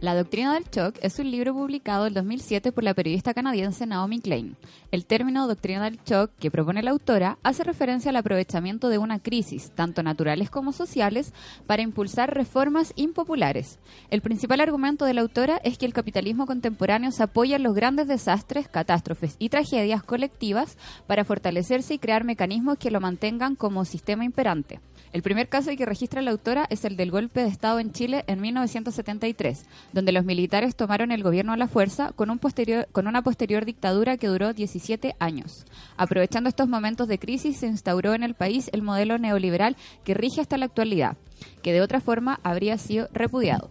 [0.04, 4.20] La doctrina del shock es un libro publicado en 2007 por la periodista canadiense Naomi
[4.20, 4.54] Klein.
[4.90, 9.18] El término doctrina del shock que propone la autora hace referencia al aprovechamiento de una
[9.18, 11.32] crisis, tanto naturales como sociales,
[11.66, 13.78] para impulsar reformas impopulares.
[14.10, 17.74] El principal argumento de la autora es que el capitalismo contemporáneo se apoya en los
[17.74, 23.86] grandes desastres, catástrofes y tragedias colectivas para fortalecerse y crear mecanismos que lo mantengan como
[23.86, 24.80] sistema imperante.
[25.14, 28.24] El primer caso que registra la autora es el del golpe de Estado en Chile
[28.26, 33.06] en 1973, donde los militares tomaron el gobierno a la fuerza con, un posterior, con
[33.06, 35.64] una posterior dictadura que duró 17 años.
[35.96, 40.40] Aprovechando estos momentos de crisis, se instauró en el país el modelo neoliberal que rige
[40.40, 41.16] hasta la actualidad,
[41.62, 43.70] que de otra forma habría sido repudiado.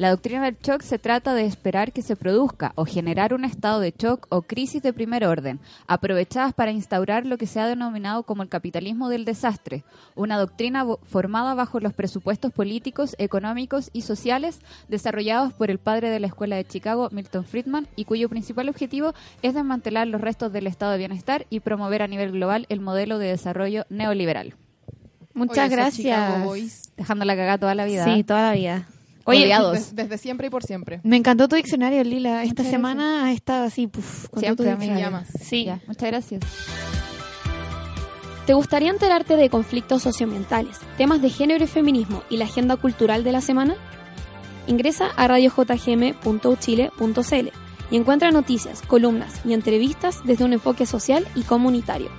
[0.00, 3.80] La doctrina del shock se trata de esperar que se produzca o generar un estado
[3.80, 8.22] de shock o crisis de primer orden, aprovechadas para instaurar lo que se ha denominado
[8.22, 9.84] como el capitalismo del desastre,
[10.14, 16.18] una doctrina formada bajo los presupuestos políticos, económicos y sociales desarrollados por el padre de
[16.18, 20.66] la Escuela de Chicago, Milton Friedman, y cuyo principal objetivo es desmantelar los restos del
[20.66, 24.54] estado de bienestar y promover a nivel global el modelo de desarrollo neoliberal.
[25.34, 26.90] Muchas gracias.
[26.96, 28.06] Dejando la cagada toda la vida.
[28.06, 28.88] Sí, toda la vida.
[29.30, 29.54] Oye,
[29.92, 31.00] desde, siempre y por siempre.
[31.02, 32.44] Me encantó tu diccionario, Lila.
[32.44, 35.28] Esta semana ha estado así, puf, con siempre me llamas.
[35.40, 35.66] Sí.
[35.86, 36.42] muchas gracias.
[38.46, 43.22] ¿Te gustaría enterarte de conflictos socioambientales, temas de género y feminismo y la agenda cultural
[43.22, 43.76] de la semana?
[44.66, 47.48] Ingresa a radiojgm.uchile.cl
[47.90, 52.10] y encuentra noticias, columnas y entrevistas desde un enfoque social y comunitario.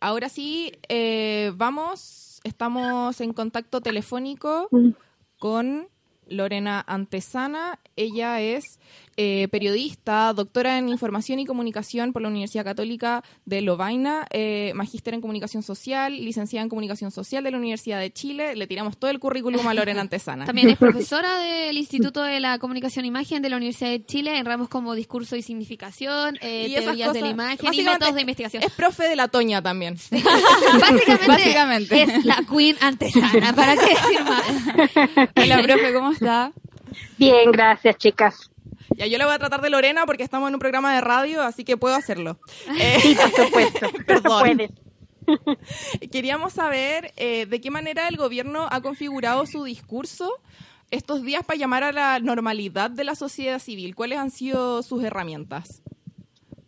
[0.00, 4.90] Ahora sí, eh, vamos estamos en contacto telefónico mm.
[5.38, 5.88] con
[6.26, 7.78] Lorena Antesana.
[7.96, 8.80] Ella es
[9.20, 15.12] eh, periodista, doctora en Información y Comunicación por la Universidad Católica de Lovaina, eh, magíster
[15.12, 18.54] en Comunicación Social, licenciada en Comunicación Social de la Universidad de Chile.
[18.54, 20.46] Le tiramos todo el currículum a Lorena Antesana.
[20.46, 24.38] También es profesora del Instituto de la Comunicación e Imagen de la Universidad de Chile
[24.38, 28.62] en ramos como discurso y significación, eh, teorías de la imagen y métodos de investigación.
[28.62, 29.96] Es profe de la Toña también.
[31.26, 35.28] Básicamente, es la Queen Antesana, ¿para qué decir más?
[35.34, 36.52] Hola, profe, ¿cómo está?
[37.18, 38.48] Bien, gracias, chicas.
[38.98, 41.42] Ya, yo le voy a tratar de Lorena porque estamos en un programa de radio,
[41.42, 42.40] así que puedo hacerlo.
[43.00, 43.86] Sí, por supuesto.
[44.06, 44.58] Perdón.
[46.10, 50.32] Queríamos saber eh, de qué manera el gobierno ha configurado su discurso
[50.90, 53.94] estos días para llamar a la normalidad de la sociedad civil.
[53.94, 55.80] ¿Cuáles han sido sus herramientas?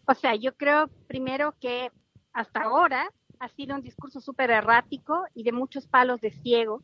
[0.06, 1.90] O sea, yo creo primero que
[2.32, 6.80] hasta ahora ha sido un discurso súper errático y de muchos palos de ciego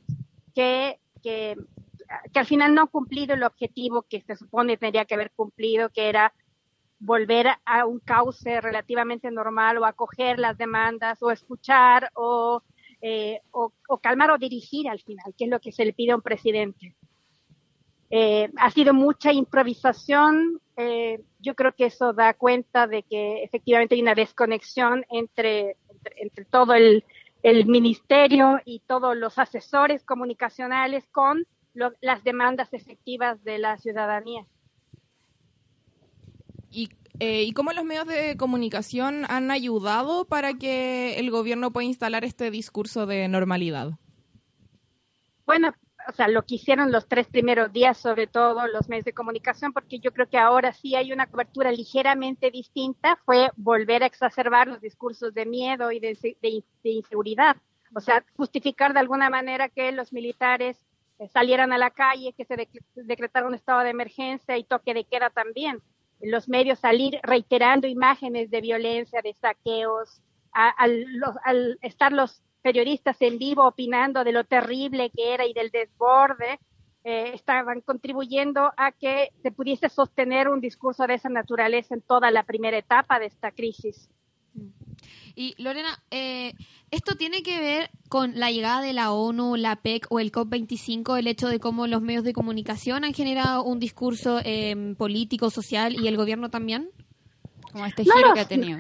[0.57, 1.57] que, que
[2.33, 5.91] que al final no ha cumplido el objetivo que se supone tendría que haber cumplido,
[5.91, 6.33] que era
[6.99, 12.63] volver a un cauce relativamente normal o acoger las demandas o escuchar o,
[13.03, 16.17] eh, o, calmar o dirigir al final, que es lo que se le pide a
[16.17, 16.95] un presidente.
[18.09, 20.61] Eh, ha sido mucha improvisación.
[20.77, 25.77] Eh, yo creo que eso da cuenta de que efectivamente hay una desconexión entre,
[26.17, 27.05] entre, todo el,
[27.43, 31.47] el ministerio y todos los asesores comunicacionales con
[32.01, 34.47] las demandas efectivas de la ciudadanía.
[36.71, 41.87] ¿Y, eh, ¿Y cómo los medios de comunicación han ayudado para que el gobierno pueda
[41.87, 43.93] instalar este discurso de normalidad?
[45.47, 45.73] Bueno,
[46.09, 49.73] o sea, lo que hicieron los tres primeros días, sobre todo los medios de comunicación,
[49.73, 54.69] porque yo creo que ahora sí hay una cobertura ligeramente distinta, fue volver a exacerbar
[54.69, 57.57] los discursos de miedo y de, de inseguridad.
[57.95, 60.86] O sea, justificar de alguna manera que los militares
[61.33, 65.31] salieran a la calle, que se decretara un estado de emergencia y toque de queda
[65.31, 65.81] también.
[66.21, 73.67] Los medios salir reiterando imágenes de violencia, de saqueos, al, estar los periodistas en vivo
[73.67, 76.59] opinando de lo terrible que era y del desborde,
[77.05, 82.31] eh, estaban contribuyendo a que se pudiese sostener un discurso de esa naturaleza en toda
[82.31, 84.11] la primera etapa de esta crisis.
[85.35, 86.55] Y Lorena, eh,
[86.91, 91.19] ¿esto tiene que ver con la llegada de la ONU, la PEC o el COP25,
[91.19, 95.95] el hecho de cómo los medios de comunicación han generado un discurso em, político, social
[95.95, 96.91] y el gobierno también?
[97.73, 98.79] Como este giro que ha tenido.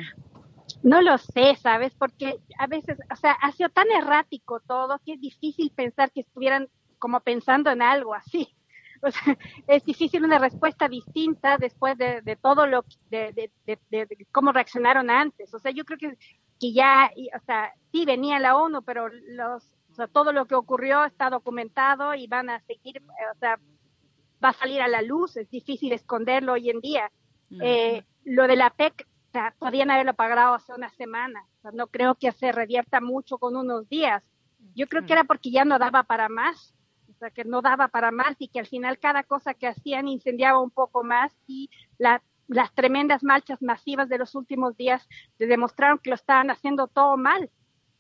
[0.83, 1.93] No lo sé, ¿sabes?
[1.99, 6.21] Porque a veces, o sea, ha sido tan errático todo que es difícil pensar que
[6.21, 8.56] estuvieran como pensando en algo así.
[9.11, 14.53] Sea, es difícil una respuesta distinta después de, de todo lo de, de, de, cómo
[14.53, 15.53] reaccionaron antes.
[15.55, 16.19] O sea, yo creo que
[16.61, 20.55] que ya, o sea, sí venía la ONU, pero los, o sea, todo lo que
[20.55, 23.03] ocurrió está documentado y van a seguir,
[23.35, 23.59] o sea,
[24.43, 27.11] va a salir a la luz, es difícil esconderlo hoy en día.
[27.61, 31.71] Eh, lo de la PEC, o sea, podían haberlo pagado hace una semana, o sea,
[31.73, 34.23] no creo que se revierta mucho con unos días.
[34.75, 36.75] Yo creo que era porque ya no daba para más,
[37.17, 40.07] o sea, que no daba para más y que al final cada cosa que hacían
[40.07, 45.99] incendiaba un poco más y la, las tremendas marchas masivas de los últimos días demostraron
[45.99, 47.51] que lo estaban haciendo todo mal.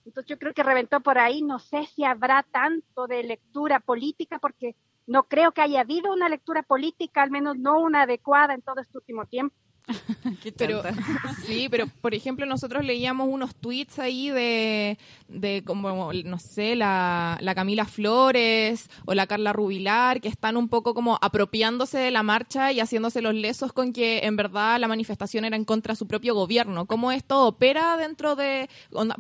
[0.04, 1.40] Entonces yo creo que reventó por ahí.
[1.40, 4.76] No sé si habrá tanto de lectura política porque
[5.06, 8.80] no creo que haya habido una lectura política, al menos no una adecuada en todo
[8.80, 9.56] este último tiempo.
[10.56, 10.82] pero
[11.46, 17.38] sí, pero por ejemplo nosotros leíamos unos tweets ahí de, de como, no sé, la,
[17.40, 22.22] la Camila Flores o la Carla Rubilar, que están un poco como apropiándose de la
[22.22, 25.98] marcha y haciéndose los lesos con que en verdad la manifestación era en contra de
[25.98, 26.86] su propio gobierno.
[26.86, 28.68] ¿Cómo esto opera dentro de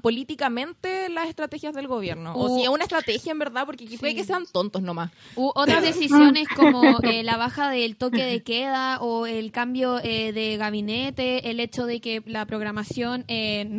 [0.02, 2.34] políticamente las estrategias del gobierno?
[2.34, 5.10] o si es una estrategia en verdad, porque puede que sean tontos nomás.
[5.36, 10.32] U otras decisiones como eh, la baja del toque de queda o el cambio eh,
[10.32, 13.78] de gabinete, el hecho de que la programación eh,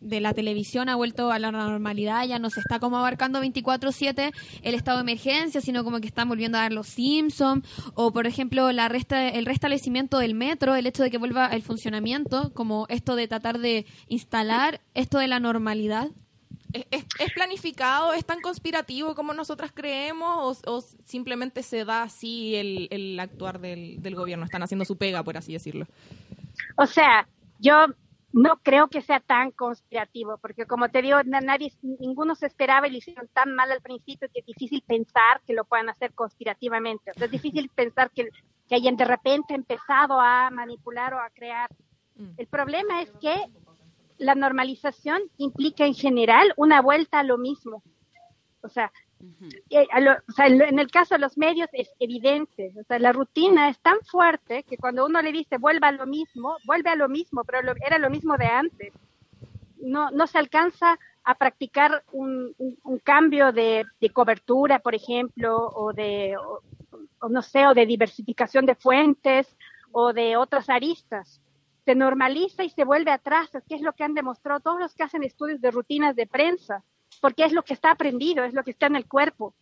[0.00, 4.32] de la televisión ha vuelto a la normalidad, ya no se está como abarcando 24/7
[4.62, 8.26] el estado de emergencia, sino como que están volviendo a dar los Simpsons, o por
[8.26, 12.86] ejemplo la resta, el restablecimiento del metro, el hecho de que vuelva el funcionamiento, como
[12.88, 16.08] esto de tratar de instalar esto de la normalidad.
[16.72, 18.12] ¿Es, planificado?
[18.12, 20.62] ¿Es tan conspirativo como nosotras creemos?
[20.66, 24.44] ¿O, simplemente se da así el, el actuar del, del, gobierno?
[24.44, 25.86] Están haciendo su pega, por así decirlo.
[26.76, 27.26] O sea,
[27.58, 27.86] yo
[28.32, 32.90] no creo que sea tan conspirativo, porque como te digo, nadie, ninguno se esperaba y
[32.90, 37.10] lo hicieron tan mal al principio que es difícil pensar que lo puedan hacer conspirativamente.
[37.10, 38.28] O sea, es difícil pensar que,
[38.68, 41.70] que hayan de repente empezado a manipular o a crear.
[42.16, 42.32] Mm.
[42.36, 43.34] El problema es que
[44.18, 47.82] la normalización implica en general una vuelta a lo mismo.
[48.62, 48.92] O sea,
[49.70, 53.98] eh, en el caso de los medios es evidente, o sea, la rutina es tan
[54.00, 57.74] fuerte que cuando uno le dice vuelva a lo mismo, vuelve a lo mismo, pero
[57.84, 58.92] era lo mismo de antes.
[59.80, 62.54] No, no se alcanza a practicar un,
[63.04, 66.34] cambio de, cobertura, por ejemplo, o de,
[67.28, 69.56] no sé, o de diversificación de fuentes
[69.92, 71.40] o de otras aristas
[71.88, 75.04] se normaliza y se vuelve atrás, que es lo que han demostrado todos los que
[75.04, 76.84] hacen estudios de rutinas de prensa,
[77.22, 79.54] porque es lo que está aprendido, es lo que está en el cuerpo.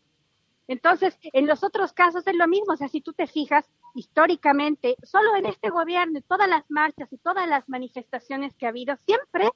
[0.67, 4.97] Entonces, en los otros casos es lo mismo, o sea, si tú te fijas históricamente,
[5.05, 9.49] solo en este gobierno, todas las marchas y todas las manifestaciones que ha habido, siempre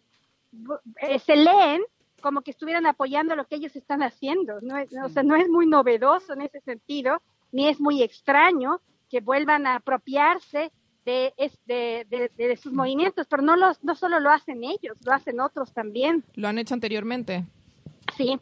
[1.01, 1.83] eh, se leen
[2.23, 4.61] como que estuvieran apoyando lo que ellos están haciendo.
[4.61, 9.21] No o sea, no es muy novedoso en ese sentido, ni es muy extraño que
[9.21, 10.71] vuelvan a apropiarse
[11.05, 11.33] de,
[11.67, 16.25] de, sus movimientos, pero no, los, no solo lo hacen ellos, lo hacen otros también.
[16.35, 17.45] ¿Lo han hecho anteriormente?
[18.17, 18.39] Sí.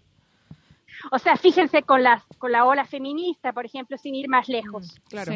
[1.12, 4.94] O sea, fíjense con, las, con la ola feminista, por ejemplo, sin ir más lejos.
[4.94, 5.32] Mm, claro.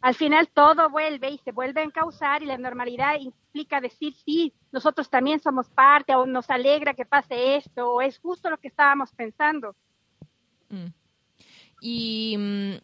[0.00, 4.52] Al final todo vuelve y se vuelve a encauzar y la normalidad implica decir, sí,
[4.70, 8.68] nosotros también somos parte o nos alegra que pase esto o es justo lo que
[8.68, 9.74] estábamos pensando.
[10.68, 10.86] Mm.
[11.80, 12.74] Y mm,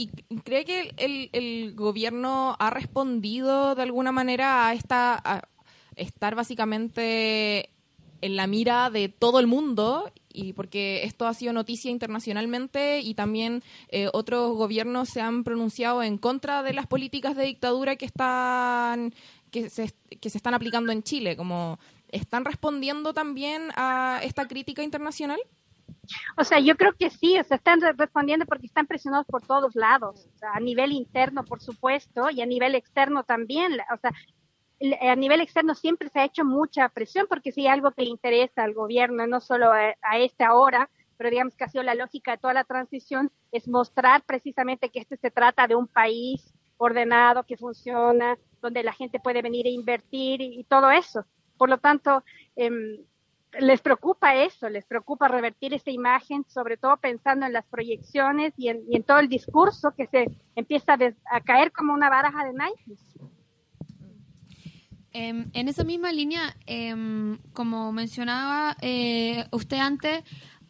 [0.00, 0.08] ¿Y
[0.44, 5.46] cree que el, gobierno ha respondido de alguna manera a esta
[5.94, 7.68] estar básicamente
[8.22, 13.12] en la mira de todo el mundo y porque esto ha sido noticia internacionalmente y
[13.12, 18.06] también eh, otros gobiernos se han pronunciado en contra de las políticas de dictadura que
[18.06, 19.14] están
[19.50, 21.78] que se, que se están aplicando en Chile como
[22.08, 25.40] están respondiendo también a esta crítica internacional
[26.36, 29.74] o sea, yo creo que sí, o sea, están respondiendo porque están presionados por todos
[29.74, 34.12] lados, a nivel interno, por supuesto, y a nivel externo también, o sea,
[35.10, 38.10] a nivel externo siempre se ha hecho mucha presión porque si hay algo que le
[38.10, 40.88] interesa al gobierno, no solo a, a esta ahora,
[41.18, 45.00] pero digamos que ha sido la lógica de toda la transición, es mostrar precisamente que
[45.00, 49.70] este se trata de un país ordenado, que funciona, donde la gente puede venir a
[49.70, 51.26] invertir y, todo eso.
[51.58, 52.24] Por lo tanto,
[52.56, 52.70] eh,
[53.58, 58.68] les preocupa eso, les preocupa revertir esa imagen, sobre todo pensando en las proyecciones y
[58.68, 60.96] en, todo el discurso que se empieza
[61.30, 63.00] a, caer como una baraja de naipes.
[65.12, 70.22] Em, en esa misma línea, em, como mencionaba eh, usted antes,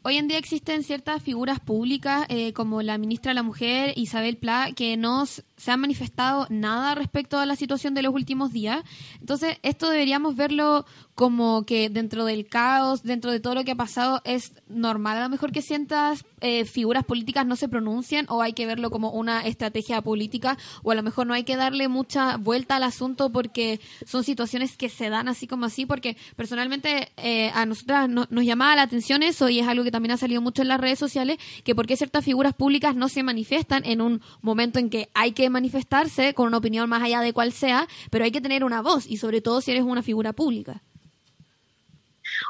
[0.03, 4.37] hoy en día existen ciertas figuras públicas eh, como la ministra de la Mujer, Isabel
[4.37, 8.83] Pla, que no se han manifestado nada respecto a la situación de los últimos días.
[9.21, 13.77] Entonces, esto deberíamos verlo como que dentro del caos, dentro de todo lo que ha
[13.77, 18.41] pasado, es normal a lo mejor que sientas eh, figuras políticas no se pronuncian o
[18.41, 21.89] hay que verlo como una estrategia política o a lo mejor no hay que darle
[21.89, 27.13] mucha vuelta al asunto porque son situaciones que se dan así como así, porque personalmente
[27.19, 30.41] eh, a nosotras nos llamaba la atención eso y es algo que también ha salido
[30.41, 34.01] mucho en las redes sociales, que por qué ciertas figuras públicas no se manifiestan en
[34.01, 37.87] un momento en que hay que manifestarse con una opinión más allá de cuál sea,
[38.11, 40.83] pero hay que tener una voz y sobre todo si eres una figura pública.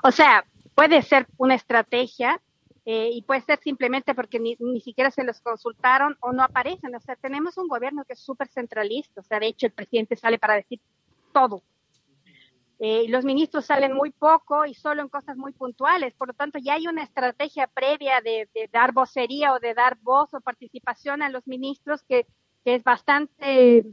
[0.02, 2.40] O sea, puede ser una estrategia,
[2.86, 6.94] eh, y puede ser simplemente porque ni, ni, siquiera se los consultaron o no aparecen.
[6.94, 9.20] O sea, tenemos un gobierno que es súper centralista.
[9.20, 10.80] O sea, de hecho, el presidente sale para decir
[11.32, 11.62] todo.
[12.82, 16.14] Eh, los ministros salen muy poco y solo en cosas muy puntuales.
[16.14, 20.32] Por lo tanto, ya hay una estrategia previa de, dar vocería o de dar voz
[20.32, 22.26] o participación a los ministros que,
[22.64, 23.84] que es bastante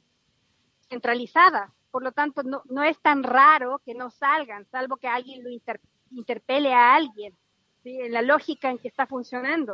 [0.89, 1.73] centralizada.
[1.91, 5.49] Por lo tanto, no, no, es tan raro que no salgan, salvo que alguien lo
[5.49, 5.81] inter,
[6.11, 7.35] interpele a alguien,
[7.83, 7.99] ¿sí?
[7.99, 9.73] en la lógica en que está funcionando.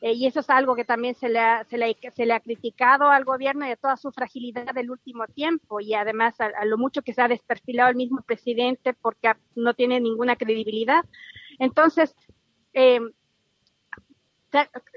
[0.00, 3.24] Eh, y eso es algo que también se le, ha, se, le, ha, criticado al
[3.24, 7.20] gobierno a toda su fragilidad del último tiempo y además a, lo mucho que se
[7.20, 11.04] ha desperfilado el mismo presidente porque no tiene ninguna credibilidad.
[11.58, 12.14] Entonces,
[12.74, 13.00] eh,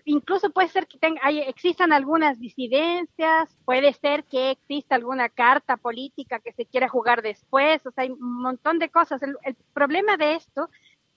[0.06, 5.78] incluso puede ser que tenga, hay, existan algunas disidencias, puede ser que exista alguna carta
[5.78, 9.20] política que se quiera jugar después, o sea, hay un montón de cosas.
[9.22, 10.70] El problema de esto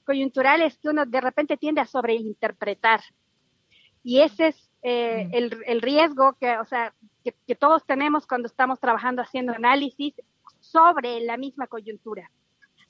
[0.05, 3.01] coyuntural es que uno de repente tiende a sobreinterpretar.
[4.05, 5.35] Y ese es eh, mm.
[5.35, 6.95] el, el, riesgo que, o sea,
[7.25, 10.15] que, que, todos tenemos cuando estamos trabajando haciendo análisis
[10.61, 12.31] sobre la misma coyuntura.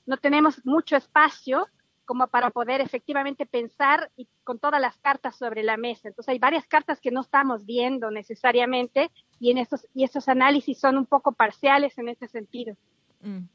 [0.05, 1.67] No tenemos mucho espacio
[2.05, 6.07] como para poder efectivamente pensar y con todas las cartas sobre la mesa.
[6.07, 10.79] Entonces hay varias cartas que no estamos viendo necesariamente y en esos y esos análisis
[10.79, 12.75] son un poco parciales en ese sentido.
[13.21, 13.45] Mm.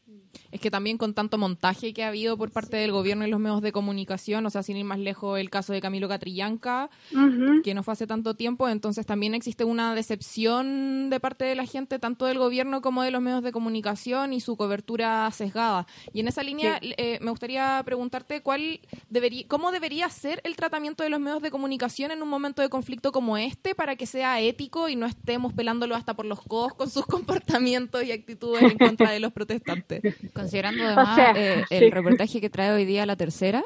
[0.53, 3.41] Es que también con tanto montaje que ha habido por parte del gobierno y los
[3.41, 7.17] medios de comunicación, o sea, sin ir más lejos el caso de Camilo Catrillanca, uh
[7.17, 7.63] -huh.
[7.63, 11.67] que no fue hace tanto tiempo, entonces también existe una decepción de parte de la
[11.67, 15.87] gente, tanto del gobierno como de los medios de comunicación y su cobertura sesgada.
[16.13, 16.95] Y en esa línea sí.
[16.97, 21.51] eh, me gustaría preguntarte cuál debería, cómo debería ser el tratamiento de los medios de
[21.51, 25.53] comunicación en un momento de conflicto como este para que sea ético y no estemos
[25.53, 30.03] pelándolo hasta por los codos con sus comportamientos y actitudes en contra de los protestantes.
[30.41, 33.65] Considerando además o sea, eh, el reportaje que trae hoy día la tercera.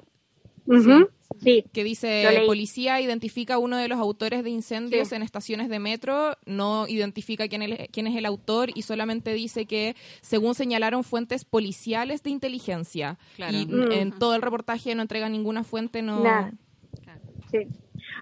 [0.67, 1.09] Uh -huh.
[1.43, 1.65] sí.
[1.73, 5.15] Que dice, policía identifica a uno de los autores de incendios sí.
[5.15, 9.67] en estaciones de metro, no identifica quién, el, quién es el autor y solamente dice
[9.67, 13.19] que, según señalaron fuentes policiales de inteligencia.
[13.37, 13.57] Claro.
[13.57, 13.93] Y mm.
[13.93, 16.23] en todo el reportaje no entrega ninguna fuente, no...
[16.23, 16.51] Nah.
[17.51, 17.69] Sí.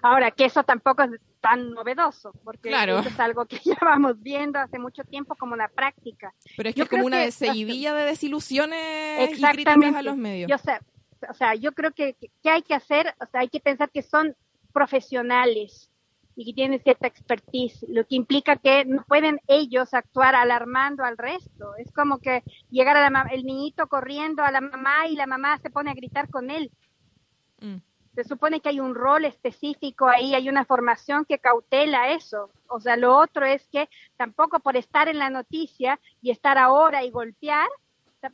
[0.01, 1.11] Ahora, que eso tampoco es
[1.43, 2.99] tan novedoso, porque claro.
[2.99, 6.33] eso es algo que llevamos viendo hace mucho tiempo como una práctica.
[6.55, 10.49] Pero es que yo es como una seguidilla de desilusiones y críticas a los medios.
[10.49, 10.79] Yo sé,
[11.29, 14.01] o sea, yo creo que, que hay que hacer, o sea, hay que pensar que
[14.01, 14.37] son
[14.71, 15.91] profesionales
[16.37, 21.17] y que tienen cierta expertise, lo que implica que no pueden ellos actuar alarmando al
[21.17, 21.75] resto.
[21.75, 22.41] Es como que
[22.71, 25.93] llegar a la, el niñito corriendo a la mamá y la mamá se pone a
[25.93, 26.71] gritar con él.
[27.59, 27.79] Mm
[28.15, 32.51] se supone que hay un rol específico ahí, hay una formación que cautela eso.
[32.67, 37.03] O sea, lo otro es que tampoco por estar en la noticia y estar ahora
[37.03, 37.67] y golpear,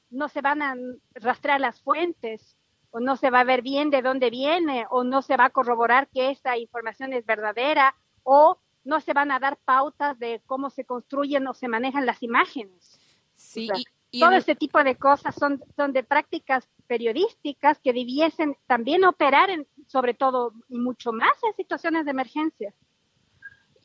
[0.10, 0.76] no se van a
[1.16, 2.58] rastrear las fuentes,
[2.92, 5.50] o no se va a ver bien de dónde viene, o no se va a
[5.50, 10.70] corroborar que esa información es verdadera, o no se van a dar pautas de cómo
[10.70, 13.00] se construyen o se manejan las imágenes.
[13.36, 14.38] Sí, o sea, y todo el...
[14.38, 20.16] este tipo de cosas son, son de prácticas periodísticas que debiesen también operar, en, sobre
[20.16, 22.74] todo y mucho más en situaciones de emergencia.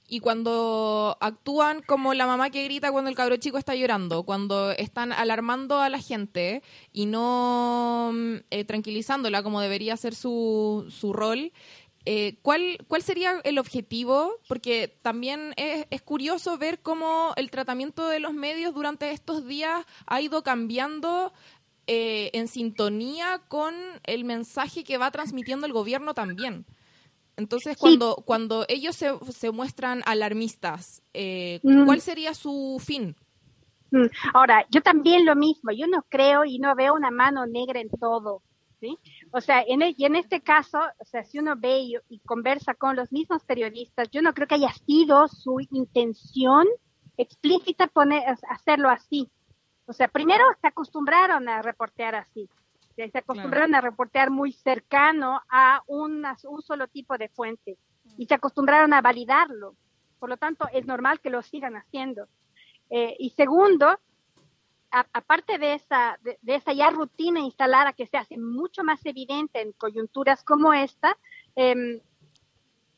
[0.09, 4.71] Y cuando actúan como la mamá que grita cuando el cabro chico está llorando, cuando
[4.71, 8.13] están alarmando a la gente y no
[8.51, 11.53] eh, tranquilizándola como debería ser su, su rol,
[12.07, 14.33] eh, ¿cuál, ¿Cuál sería el objetivo?
[14.47, 19.87] Porque también es, es, curioso ver cómo el tratamiento de los medios durante estos días
[20.07, 21.33] ha ido cambiando
[21.87, 23.75] eh, en sintonía con
[24.05, 26.65] el mensaje que va transmitiendo el gobierno también.
[27.37, 28.23] Entonces, cuando, sí.
[28.25, 31.85] cuando ellos se, se, muestran alarmistas, eh, mm.
[31.85, 33.17] ¿cuál sería su fin?
[33.91, 34.07] Mm.
[34.35, 37.91] Ahora, yo también lo mismo, yo no creo y no veo una mano negra en
[37.91, 38.43] todo.
[38.81, 38.97] ¿sí?
[39.33, 42.19] O sea, en, el, y en este caso, o sea, si uno ve y, y,
[42.21, 46.67] conversa con los mismos periodistas, yo no creo que haya sido su intención
[47.17, 49.31] explícita poner, hacerlo así.
[49.87, 52.49] O sea, primero se acostumbraron a reportear así.
[52.97, 53.87] Se acostumbraron claro.
[53.87, 57.77] a reportear muy cercano a una, un solo tipo de fuente
[58.17, 59.75] y se acostumbraron a validarlo.
[60.19, 62.29] Por lo tanto, es normal que lo sigan haciendo.
[62.91, 63.99] Eh, y segundo,
[64.91, 69.61] aparte de esa, de, de, esa ya rutina instalada que se hace mucho más evidente
[69.61, 71.19] en coyunturas como esta,
[71.57, 72.01] eh,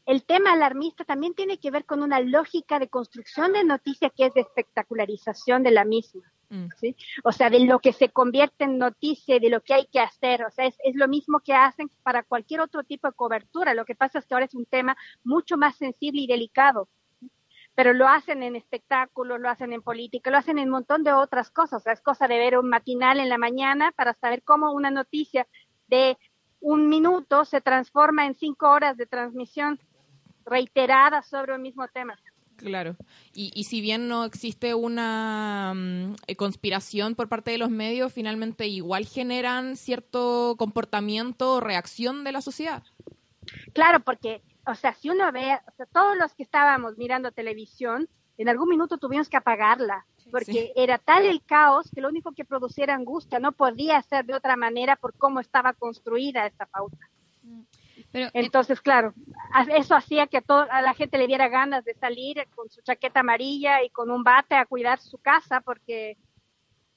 [0.07, 4.27] el tema alarmista también tiene que ver con una lógica de construcción de noticia que
[4.27, 6.23] es de espectacularización de la misma.
[6.49, 6.69] Mm.
[6.77, 6.97] ¿sí?
[7.25, 10.45] O sea, de lo que se convierte en noticia, de lo que hay que hacer.
[10.45, 13.75] O sea, es, es, lo mismo que hacen para cualquier otro tipo de cobertura.
[13.75, 16.89] Lo que pasa es que ahora es un tema mucho más sensible y delicado.
[17.75, 21.13] Pero lo hacen en espectáculos, lo hacen en política, lo hacen en un montón de
[21.13, 21.83] otras cosas.
[21.83, 24.91] O sea, es cosa de ver un matinal en la mañana para saber cómo una
[24.91, 25.47] noticia
[25.89, 26.17] de
[26.61, 29.79] un minuto se transforma en cinco horas de transmisión
[30.47, 32.19] reiterada sobre el mismo tema.
[32.57, 32.97] Claro.
[33.33, 38.13] Y, y si bien no existe una mm, eh, conspiración por parte de los medios,
[38.13, 42.83] finalmente igual generan cierto comportamiento o reacción de la sociedad.
[43.73, 48.09] Claro, porque, o sea, si uno ve, o sea, todos los que estábamos mirando televisión,
[48.39, 52.45] en algún minuto tuvimos que apagarla, porque era tal el caos que lo único que
[52.45, 56.99] producía era angustia, no podía ser de otra manera por cómo estaba construida esta pauta.
[58.13, 59.15] Pero, eh, Entonces, claro,
[59.75, 62.81] eso hacía que a, todo, a la gente le diera ganas de salir con su
[62.83, 66.17] chaqueta amarilla y con un bate a cuidar su casa porque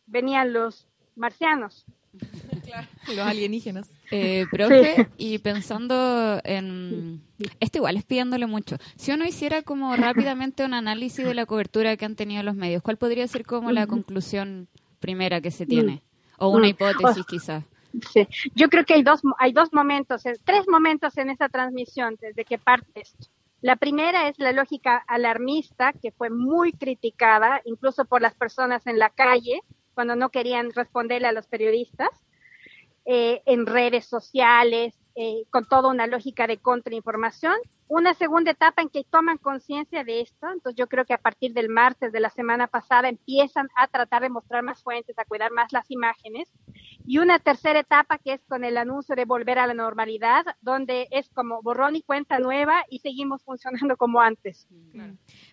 [0.05, 1.85] venían los marcianos.
[3.07, 3.89] Los alienígenas.
[4.11, 7.21] Eh, profe, y pensando en...
[7.59, 8.77] Esto igual es pidiéndole mucho.
[8.95, 12.83] Si uno hiciera como rápidamente un análisis de la cobertura que han tenido los medios,
[12.83, 14.67] ¿cuál podría ser como la conclusión
[14.99, 16.03] primera que se tiene?
[16.37, 17.63] O una hipótesis quizás.
[18.11, 18.27] Sí.
[18.55, 22.45] Yo creo que hay dos, hay dos momentos, eh, tres momentos en esa transmisión desde
[22.45, 23.27] que parte esto.
[23.61, 28.99] La primera es la lógica alarmista, que fue muy criticada, incluso por las personas en
[28.99, 29.61] la calle,
[29.93, 32.09] cuando no querían responderle a los periodistas,
[33.05, 37.55] eh, en redes sociales, eh, con toda una lógica de contrainformación.
[37.89, 41.53] Una segunda etapa en que toman conciencia de esto, entonces yo creo que a partir
[41.53, 45.51] del martes de la semana pasada empiezan a tratar de mostrar más fuentes, a cuidar
[45.51, 46.49] más las imágenes.
[47.09, 51.07] Y una tercera etapa que es con el anuncio de volver a la normalidad, donde
[51.09, 54.67] es como borrón y cuenta nueva y seguimos funcionando como antes.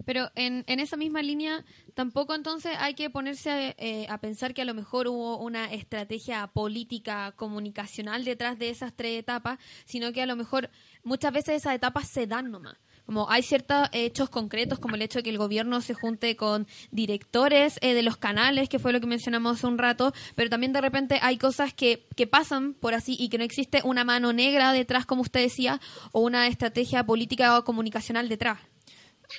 [0.04, 4.60] Pero en, en esa misma línea, tampoco entonces hay que ponerse eh, a pensar que
[4.60, 10.20] a lo mejor hubo una estrategia política comunicacional detrás de esas tres etapas, sino que
[10.20, 10.68] a lo mejor
[11.04, 12.76] muchas veces esas etapas se dan nomás.
[13.06, 16.66] Como hay ciertos hechos concretos, como el hecho de que el gobierno se junte con
[16.90, 20.72] directores eh, de los canales, que fue lo que mencionamos hace un rato, pero también
[20.72, 24.32] de repente hay cosas que, que pasan por así y que no existe una mano
[24.32, 25.80] negra detrás, como usted decía,
[26.12, 28.58] o una estrategia política o comunicacional detrás.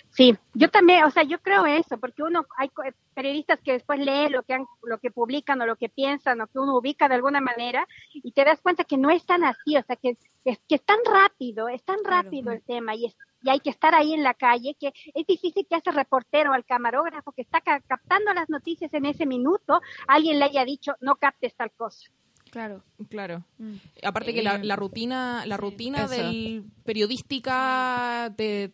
[0.10, 2.70] Sí, yo también, o sea, yo creo eso, porque uno, hay
[3.14, 6.48] periodistas que después leen lo que han, lo que publican o lo que piensan o
[6.48, 9.78] que uno ubica de alguna manera y te das cuenta que no es tan así,
[9.78, 13.16] o sea, que, que, que es tan rápido, es tan rápido el tema y, es,
[13.44, 16.54] y hay que estar ahí en la calle que es difícil que a ese reportero,
[16.54, 20.94] al camarógrafo que está ca- captando las noticias en ese minuto, alguien le haya dicho,
[21.02, 22.10] no captes tal cosa.
[22.50, 22.82] Claro.
[23.10, 23.44] Claro.
[23.58, 23.74] Mm.
[24.04, 28.72] Aparte que la, Eh, la rutina, la rutina del periodística te,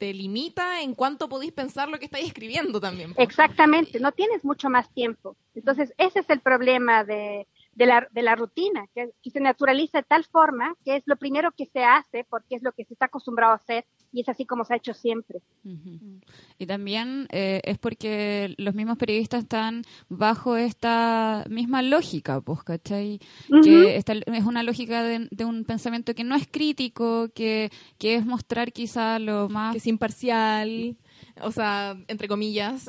[0.00, 3.12] te limita en cuánto podéis pensar lo que estáis escribiendo también.
[3.18, 5.36] Exactamente, no tienes mucho más tiempo.
[5.54, 9.98] Entonces, ese es el problema de, de, la, de la rutina, que, que se naturaliza
[9.98, 12.94] de tal forma que es lo primero que se hace porque es lo que se
[12.94, 15.40] está acostumbrado a hacer y es así como se ha hecho siempre.
[16.58, 23.20] Y también eh, es porque los mismos periodistas están bajo esta misma lógica, pues, ¿cachai?
[23.62, 28.16] Que esta es una lógica de, de un pensamiento que no es crítico, que, que
[28.16, 29.72] es mostrar quizá lo más...
[29.72, 30.96] Que es imparcial,
[31.42, 32.88] o sea, entre comillas.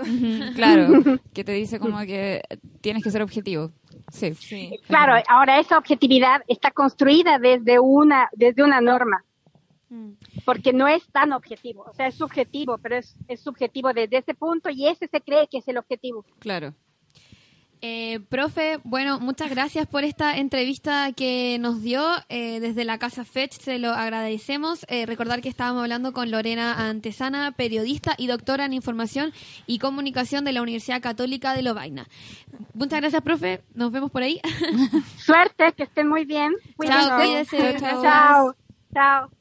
[0.56, 1.02] Claro,
[1.34, 2.42] que te dice como que
[2.82, 3.72] tienes que ser objetivo.
[4.12, 4.34] Sí.
[4.36, 4.80] Sí.
[4.88, 9.24] Claro, ahora esa objetividad está construida desde una, desde una norma,
[9.92, 10.14] Mm.
[10.46, 14.34] porque no es tan objetivo, o sea, es subjetivo, pero es, es subjetivo desde ese
[14.34, 16.24] punto y ese se cree que es el objetivo.
[16.40, 16.74] Claro.
[17.84, 23.26] Eh, profe, bueno, muchas gracias por esta entrevista que nos dio eh, desde la Casa
[23.26, 24.86] Fetch, se lo agradecemos.
[24.88, 29.34] Eh, recordar que estábamos hablando con Lorena Antesana, periodista y doctora en Información
[29.66, 32.08] y Comunicación de la Universidad Católica de Lovaina.
[32.76, 33.64] Muchas gracias, profe.
[33.74, 34.40] Nos vemos por ahí.
[35.18, 36.54] Suerte, que estén muy bien.
[36.86, 37.58] Chao, Cuídense.
[37.58, 37.80] cuídese.
[37.80, 38.56] Chao, Chao.
[38.94, 39.41] Chao.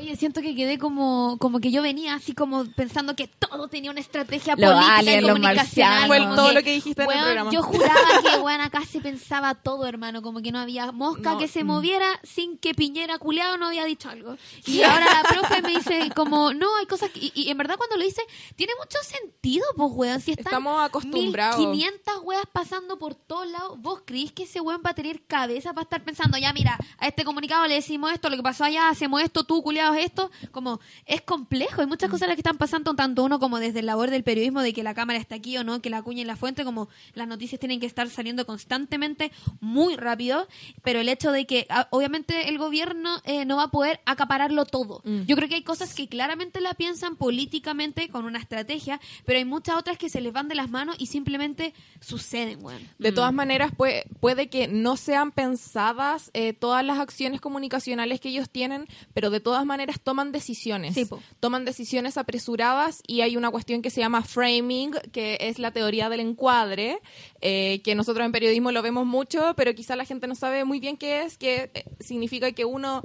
[0.00, 3.90] Oye, siento que quedé como, como que yo venía así como pensando que todo tenía
[3.90, 6.06] una estrategia Los política y aliens, los comunicacional.
[6.06, 7.50] Fue todo lo que dijiste en el weón, programa.
[7.50, 11.38] Yo juraba que bueno, acá se pensaba todo, hermano, como que no había mosca No,
[11.38, 11.66] que se mm.
[11.66, 14.38] moviera sin que Piñera culeado no había dicho algo.
[14.64, 17.76] Y ahora la profe me dice como, no, hay cosas que, y, y en verdad
[17.76, 18.22] cuando lo dice,
[18.56, 21.58] tiene mucho sentido, pues weón, si están Estamos acostumbrados.
[21.58, 25.74] 1500 weas pasando por todos lados, ¿vos creís que ese weón va a tener cabeza
[25.74, 28.88] para estar pensando, ya mira, a este comunicado le decimos esto, lo que pasó allá,
[28.88, 29.62] hacemos esto, tú
[29.96, 30.30] esto?
[30.50, 33.86] Como, es complejo, hay muchas cosas las que están pasando, tanto uno como desde el
[33.86, 36.26] labor del periodismo, de que la cámara está aquí o no, que la cuña en
[36.26, 40.46] la fuente, como las noticias tienen que estar saliendo constantemente, muy rápido,
[40.82, 45.02] pero el hecho de que obviamente el gobierno eh, no va a poder acapararlo todo.
[45.04, 45.22] Mm.
[45.22, 49.44] Yo creo que hay cosas que claramente la piensan políticamente con una estrategia, pero hay
[49.44, 52.80] muchas otras que se les van de las manos y simplemente suceden, weón.
[52.98, 58.28] De todas maneras, puede, puede que no sean pensadas eh, todas las acciones comunicacionales que
[58.28, 60.94] ellos tienen, pero de todas maneras maneras toman decisiones.
[60.94, 61.08] Sí.
[61.40, 66.10] Toman decisiones apresuradas y hay una cuestión que se llama framing, que es la teoría
[66.10, 67.00] del encuadre,
[67.40, 70.80] eh, que nosotros en periodismo lo vemos mucho, pero quizá la gente no sabe muy
[70.80, 73.02] bien qué es, que eh, significa que uno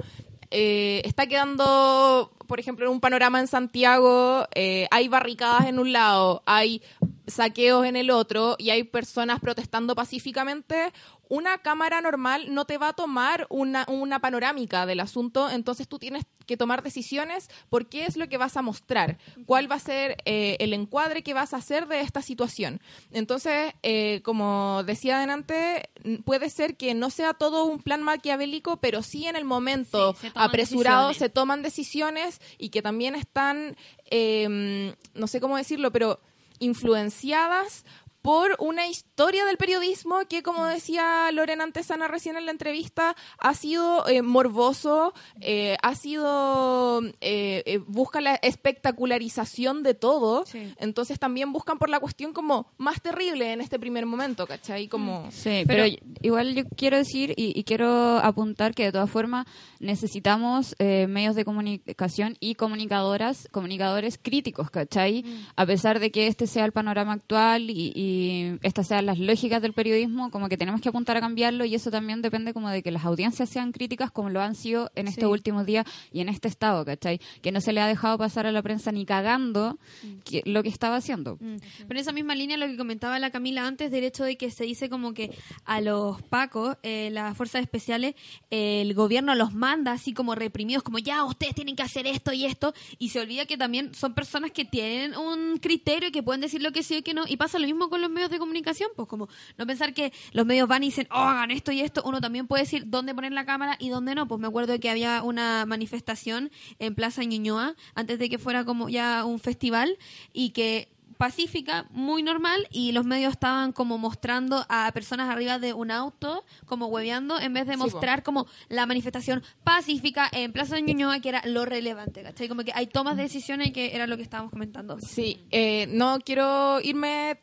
[0.50, 5.92] eh, está quedando, por ejemplo, en un panorama en Santiago, eh, hay barricadas en un
[5.92, 6.82] lado, hay
[7.26, 10.92] saqueos en el otro y hay personas protestando pacíficamente,
[11.28, 15.98] una cámara normal no te va a tomar una, una panorámica del asunto, entonces tú
[15.98, 19.80] tienes que tomar decisiones por qué es lo que vas a mostrar, cuál va a
[19.80, 22.80] ser eh, el encuadre que vas a hacer de esta situación.
[23.10, 25.90] Entonces, eh, como decía adelante,
[26.24, 30.20] puede ser que no sea todo un plan maquiavélico, pero sí en el momento Sí,
[30.28, 31.18] se toman apresurado decisiones.
[31.18, 33.76] se toman decisiones y que también están,
[34.10, 36.20] eh, no sé cómo decirlo, pero
[36.60, 37.84] influenciadas
[38.26, 43.54] por una historia del periodismo que, como decía Lorena Antesana recién en la entrevista, ha
[43.54, 50.74] sido eh, morboso, eh, ha sido, eh, eh, busca la espectacularización de todo, Sí.
[50.78, 54.88] entonces también buscan por la cuestión como más terrible en este primer momento, ¿cachai?
[54.88, 55.30] Como...
[55.30, 59.46] Sí, Pero- pero, igual yo quiero decir y, y quiero apuntar que de todas formas
[59.78, 65.24] necesitamos eh, medios de comunicación y comunicadoras, comunicadores críticos, ¿cachai?
[65.54, 68.15] A pesar de que este sea el panorama actual y, y
[68.62, 71.90] estas sean las lógicas del periodismo, como que tenemos que apuntar a cambiarlo y eso
[71.90, 75.24] también depende como de que las audiencias sean críticas como lo han sido en estos
[75.24, 75.30] Sí.
[75.30, 77.20] últimos días y en este estado, ¿cachai?
[77.42, 79.78] Que no se le ha dejado pasar a la prensa ni cagando
[80.24, 81.36] que- lo que estaba haciendo.
[81.40, 81.56] Mm.
[81.88, 84.50] Pero en esa misma línea lo que comentaba la Camila antes del hecho de que
[84.50, 85.30] se dice como que
[85.64, 88.14] a los pacos, eh, las fuerzas especiales,
[88.50, 92.32] eh, el gobierno los manda así como reprimidos, como ya ustedes tienen que hacer esto
[92.32, 96.22] y esto, y se olvida que también son personas que tienen un criterio y que
[96.22, 98.30] pueden decir lo que sí y que no, y pasa lo mismo con los medios
[98.30, 101.72] de comunicación, pues como no pensar que los medios van y dicen, oh, hagan esto
[101.72, 104.46] y esto, uno también puede decir dónde poner la cámara y dónde no, pues me
[104.46, 109.38] acuerdo que había una manifestación en Plaza Ñuñoa antes de que fuera como ya un
[109.38, 109.98] festival
[110.32, 115.72] y que pacífica, muy normal, y los medios estaban como mostrando a personas arriba de
[115.72, 120.76] un auto, como hueveando, en vez de Sí, mostrar como la manifestación pacífica en Plaza
[120.76, 122.48] de Ñuñoa, que era lo relevante, ¿cachai?
[122.48, 124.98] Como que hay tomas de decisiones que era lo que estábamos comentando.
[125.00, 127.38] Sí, eh, no quiero irme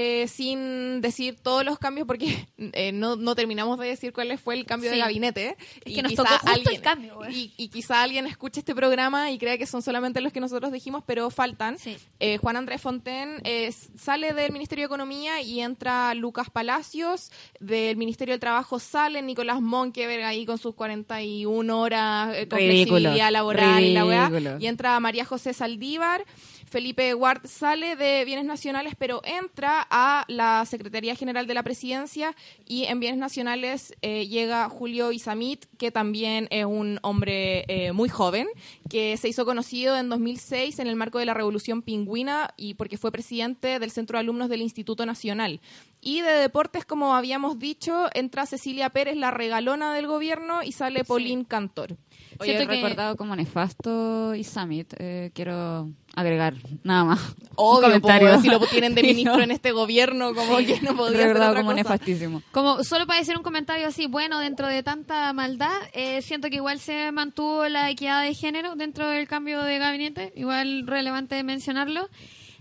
[0.00, 4.54] eh, sin decir todos los cambios porque eh, no, no terminamos de decir cuál fue
[4.54, 4.96] el cambio Sí.
[4.96, 5.56] de gabinete.
[5.84, 9.38] Es que nos tocó justo el cambio, y, y quizá alguien escuche este programa y
[9.38, 11.78] crea que son solamente los que nosotros dijimos, pero faltan.
[11.78, 11.96] Sí.
[12.20, 17.32] Eh, Juan Andrés Fonten eh, sale del Ministerio de Economía y entra Lucas Palacios.
[17.58, 22.98] Del Ministerio del Trabajo sale Nicolás Monkeberg ahí con sus 41 horas eh, con Ridículo,
[22.98, 24.30] flexibilidad laboral y la weá.
[24.60, 26.24] Y entra María José Saldívar.
[26.68, 32.36] Felipe Ward sale de Bienes Nacionales, pero entra a la Secretaría General de la Presidencia
[32.66, 38.08] y en Bienes Nacionales eh, llega Julio Isamit, que también es un hombre eh, muy
[38.08, 38.46] joven,
[38.88, 42.98] que se hizo conocido en 2006 en el marco de la Revolución Pingüina y porque
[42.98, 45.60] fue presidente del Centro de Alumnos del Instituto Nacional.
[46.00, 51.04] Y de deportes, como habíamos dicho, entra Cecilia Pérez, la regalona del gobierno, y sale
[51.04, 51.96] Pauline Cantor.
[52.40, 57.34] Oye, Siento que- recordado como nefasto y Summit, eh, quiero agregar nada más.
[57.56, 61.50] Obvio, si lo tienen de ministro en este gobierno, como que no podía ser recordado
[61.50, 61.82] otra como cosa.
[61.82, 62.42] nefastísimo.
[62.52, 66.56] Como solo para decir un comentario así, bueno, dentro de tanta maldad, eh, siento que
[66.56, 72.08] igual se mantuvo la equidad de género dentro del cambio de gabinete, igual relevante mencionarlo.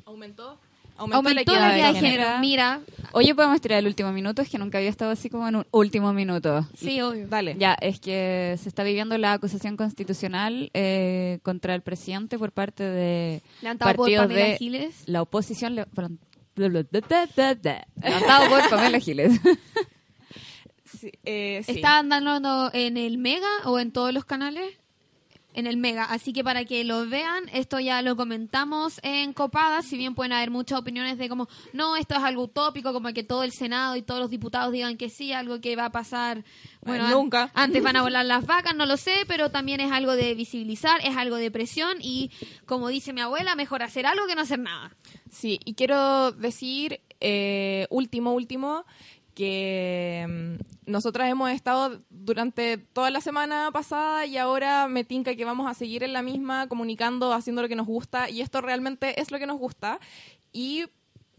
[0.06, 0.60] ¿Aumentó?
[0.98, 2.39] Aumentó la equidad de género.
[2.39, 2.82] Mira,
[3.14, 5.66] Oye, podemos tirar el último minuto, es que nunca había estado así como en un
[5.72, 6.68] último minuto.
[6.76, 7.28] sí, obvio.
[7.28, 7.56] Dale.
[7.58, 12.84] Ya, es que se está viviendo la acusación constitucional eh, contra el presidente por parte
[12.84, 15.04] de Levantado por partidos Pamela de Giles.
[15.06, 15.76] la oposición.
[15.76, 16.20] le- perdón.
[16.56, 16.89] Levantado
[18.50, 19.39] por Pamela Giles.
[21.00, 21.74] Sí, eh, sí.
[21.74, 24.74] ¿Estaban dando en el Mega o en todos los canales?
[25.58, 26.03] En el Mega.
[26.05, 29.82] Así que para que lo vean, esto ya lo comentamos en Copada.
[29.82, 33.24] Si bien pueden haber muchas opiniones de como, no, esto es algo utópico, como que
[33.24, 36.43] todo el Senado y todos los diputados digan que sí, algo que va a pasar.
[36.82, 37.49] Bueno, an- nunca.
[37.55, 41.01] Antes van a volar las vacas, no lo sé, pero también es algo de visibilizar,
[41.03, 42.30] es algo de presión y,
[42.68, 44.95] como dice mi abuela, mejor hacer algo que no hacer nada.
[45.32, 48.86] Sí, y quiero decir, eh, último, último,
[49.38, 55.46] que mm, nosotras hemos estado durante toda la semana pasada y ahora me tinca que
[55.46, 59.22] vamos a seguir en la misma, comunicando, haciendo lo que nos gusta, y esto realmente
[59.22, 60.00] es lo que nos gusta.
[60.52, 60.86] Y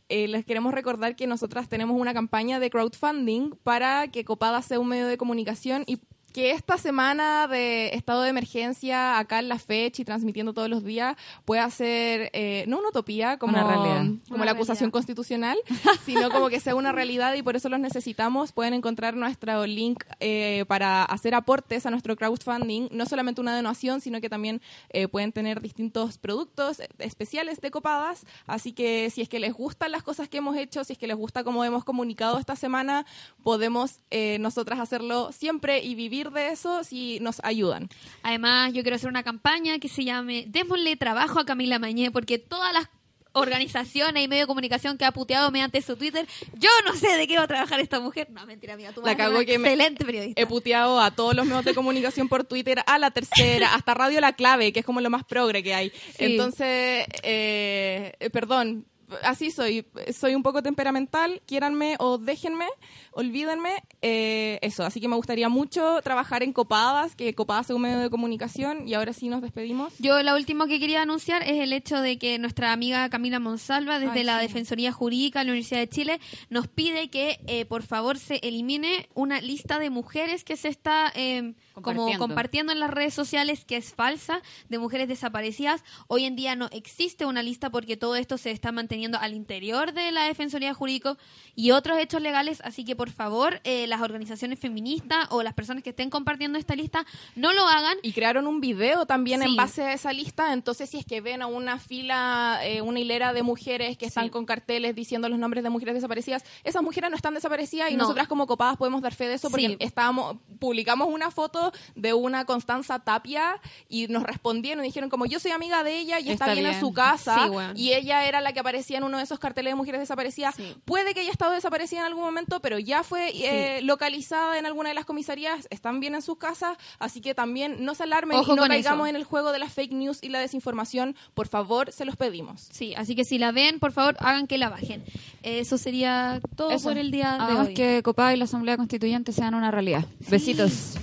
[0.09, 4.79] eh, les queremos recordar que nosotras tenemos una campaña de crowdfunding para que Copada sea
[4.79, 5.99] un medio de comunicación y
[6.33, 10.85] que esta semana de estado de emergencia acá en la fecha y transmitiendo todos los
[10.85, 14.05] días pueda ser eh, no una utopía como, Una realidad.
[14.27, 15.59] como Una la acusación constitucional,
[16.05, 18.53] sino como que sea una realidad y por eso los necesitamos.
[18.53, 24.01] Pueden encontrar nuestro link eh, para hacer aportes a nuestro crowdfunding, no solamente una donación,
[24.01, 24.61] sino que también
[24.91, 28.27] eh, pueden tener distintos productos especiales de copadas.
[28.47, 31.07] Así que si es que les gustan las cosas que hemos hecho, si es que
[31.07, 33.07] les gusta cómo hemos comunicado esta semana,
[33.43, 37.89] podemos eh, nosotras hacerlo siempre y vivir de eso si nos ayudan.
[38.23, 42.39] Además, yo quiero hacer una campaña que se llame Démosle trabajo a Camila Mañé, porque
[42.39, 42.89] todas las
[43.33, 47.27] organizaciones y medios de comunicación que ha puteado mediante su Twitter, yo no sé de
[47.27, 48.29] qué va a trabajar esta mujer.
[48.31, 50.41] No, mentira mía, tú La una que excelente periodista.
[50.41, 54.21] He puteado a todos los medios de comunicación por Twitter, a la tercera, hasta Radio
[54.21, 55.93] La Clave, que es como lo más progre que hay.
[56.19, 58.87] Entonces, eh, eh, perdón,
[59.23, 59.87] así soy.
[60.13, 62.67] Soy un poco temperamental, quiéranme o déjenme,
[63.13, 63.71] olvídenme.
[64.03, 67.99] eh, eso, así que me gustaría mucho trabajar en Copadas, que Copadas es un medio
[67.99, 69.93] de comunicación, y ahora sí nos despedimos.
[69.99, 73.99] Yo lo último que quería anunciar es el hecho de que nuestra amiga Camila Monsalva,
[73.99, 74.47] desde Ay, la sí.
[74.47, 79.09] Defensoría Jurídica de la Universidad de Chile, nos pide que eh, por favor se elimine
[79.15, 82.19] una lista de mujeres que se está eh, como Compartiendo.
[82.19, 85.83] compartiendo en las redes sociales, que es falsa, de mujeres desaparecidas.
[86.09, 89.93] Hoy en día no existe una lista porque todo esto se está manteniendo al interior
[89.93, 91.17] de la Defensoría Jurídica
[91.55, 95.83] y otros hechos legales, así que por favor eh, las organizaciones feministas o las personas
[95.83, 97.05] que estén compartiendo esta lista
[97.37, 97.97] no lo hagan.
[98.03, 100.53] Y crearon un video también en base a esa lista.
[100.53, 104.25] Entonces, si es que ven a una fila, eh, una hilera de mujeres que están
[104.25, 104.31] Sí.
[104.31, 108.03] con carteles diciendo los nombres de mujeres desaparecidas, esas mujeres no están desaparecidas y No.
[108.05, 109.77] nosotras como copadas podemos dar fe de eso porque Sí.
[109.81, 115.39] estábamos, publicamos una foto de una Constanza Tapia y nos respondieron y dijeron como yo
[115.41, 116.81] soy amiga de ella y está, Está bien, en bien.
[116.81, 120.01] su casa y ella era la que aparecía en uno de esos carteles de mujeres
[120.01, 120.55] desaparecidas.
[120.55, 120.75] Sí.
[120.85, 124.89] Puede que haya estado desaparecida en algún momento, pero ya fue eh, localizada en alguna
[124.91, 128.53] de las comisarías, están bien en sus casas, así que también no se alarmen Ojo
[128.53, 129.11] y no caigamos eso.
[129.11, 131.17] en el juego de la fake news y la desinformación.
[131.35, 132.69] Por favor, se los pedimos.
[132.73, 135.05] Sí, así que si la ven, por favor, hagan que la bajen.
[135.43, 136.89] Eso sería todo Eso.
[136.89, 137.75] por el día de Hagamos hoy.
[137.75, 140.05] que Copada y la Asamblea Constituyente sean una realidad.
[140.29, 140.95] Besitos.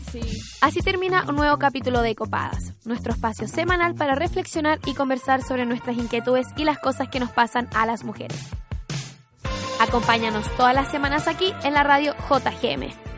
[0.62, 5.66] Así termina un nuevo capítulo de Copadas, nuestro espacio semanal para reflexionar y conversar sobre
[5.66, 8.40] nuestras inquietudes y las cosas que nos pasan a las mujeres.
[9.80, 13.15] Acompáñanos todas las semanas aquí en la radio JGM.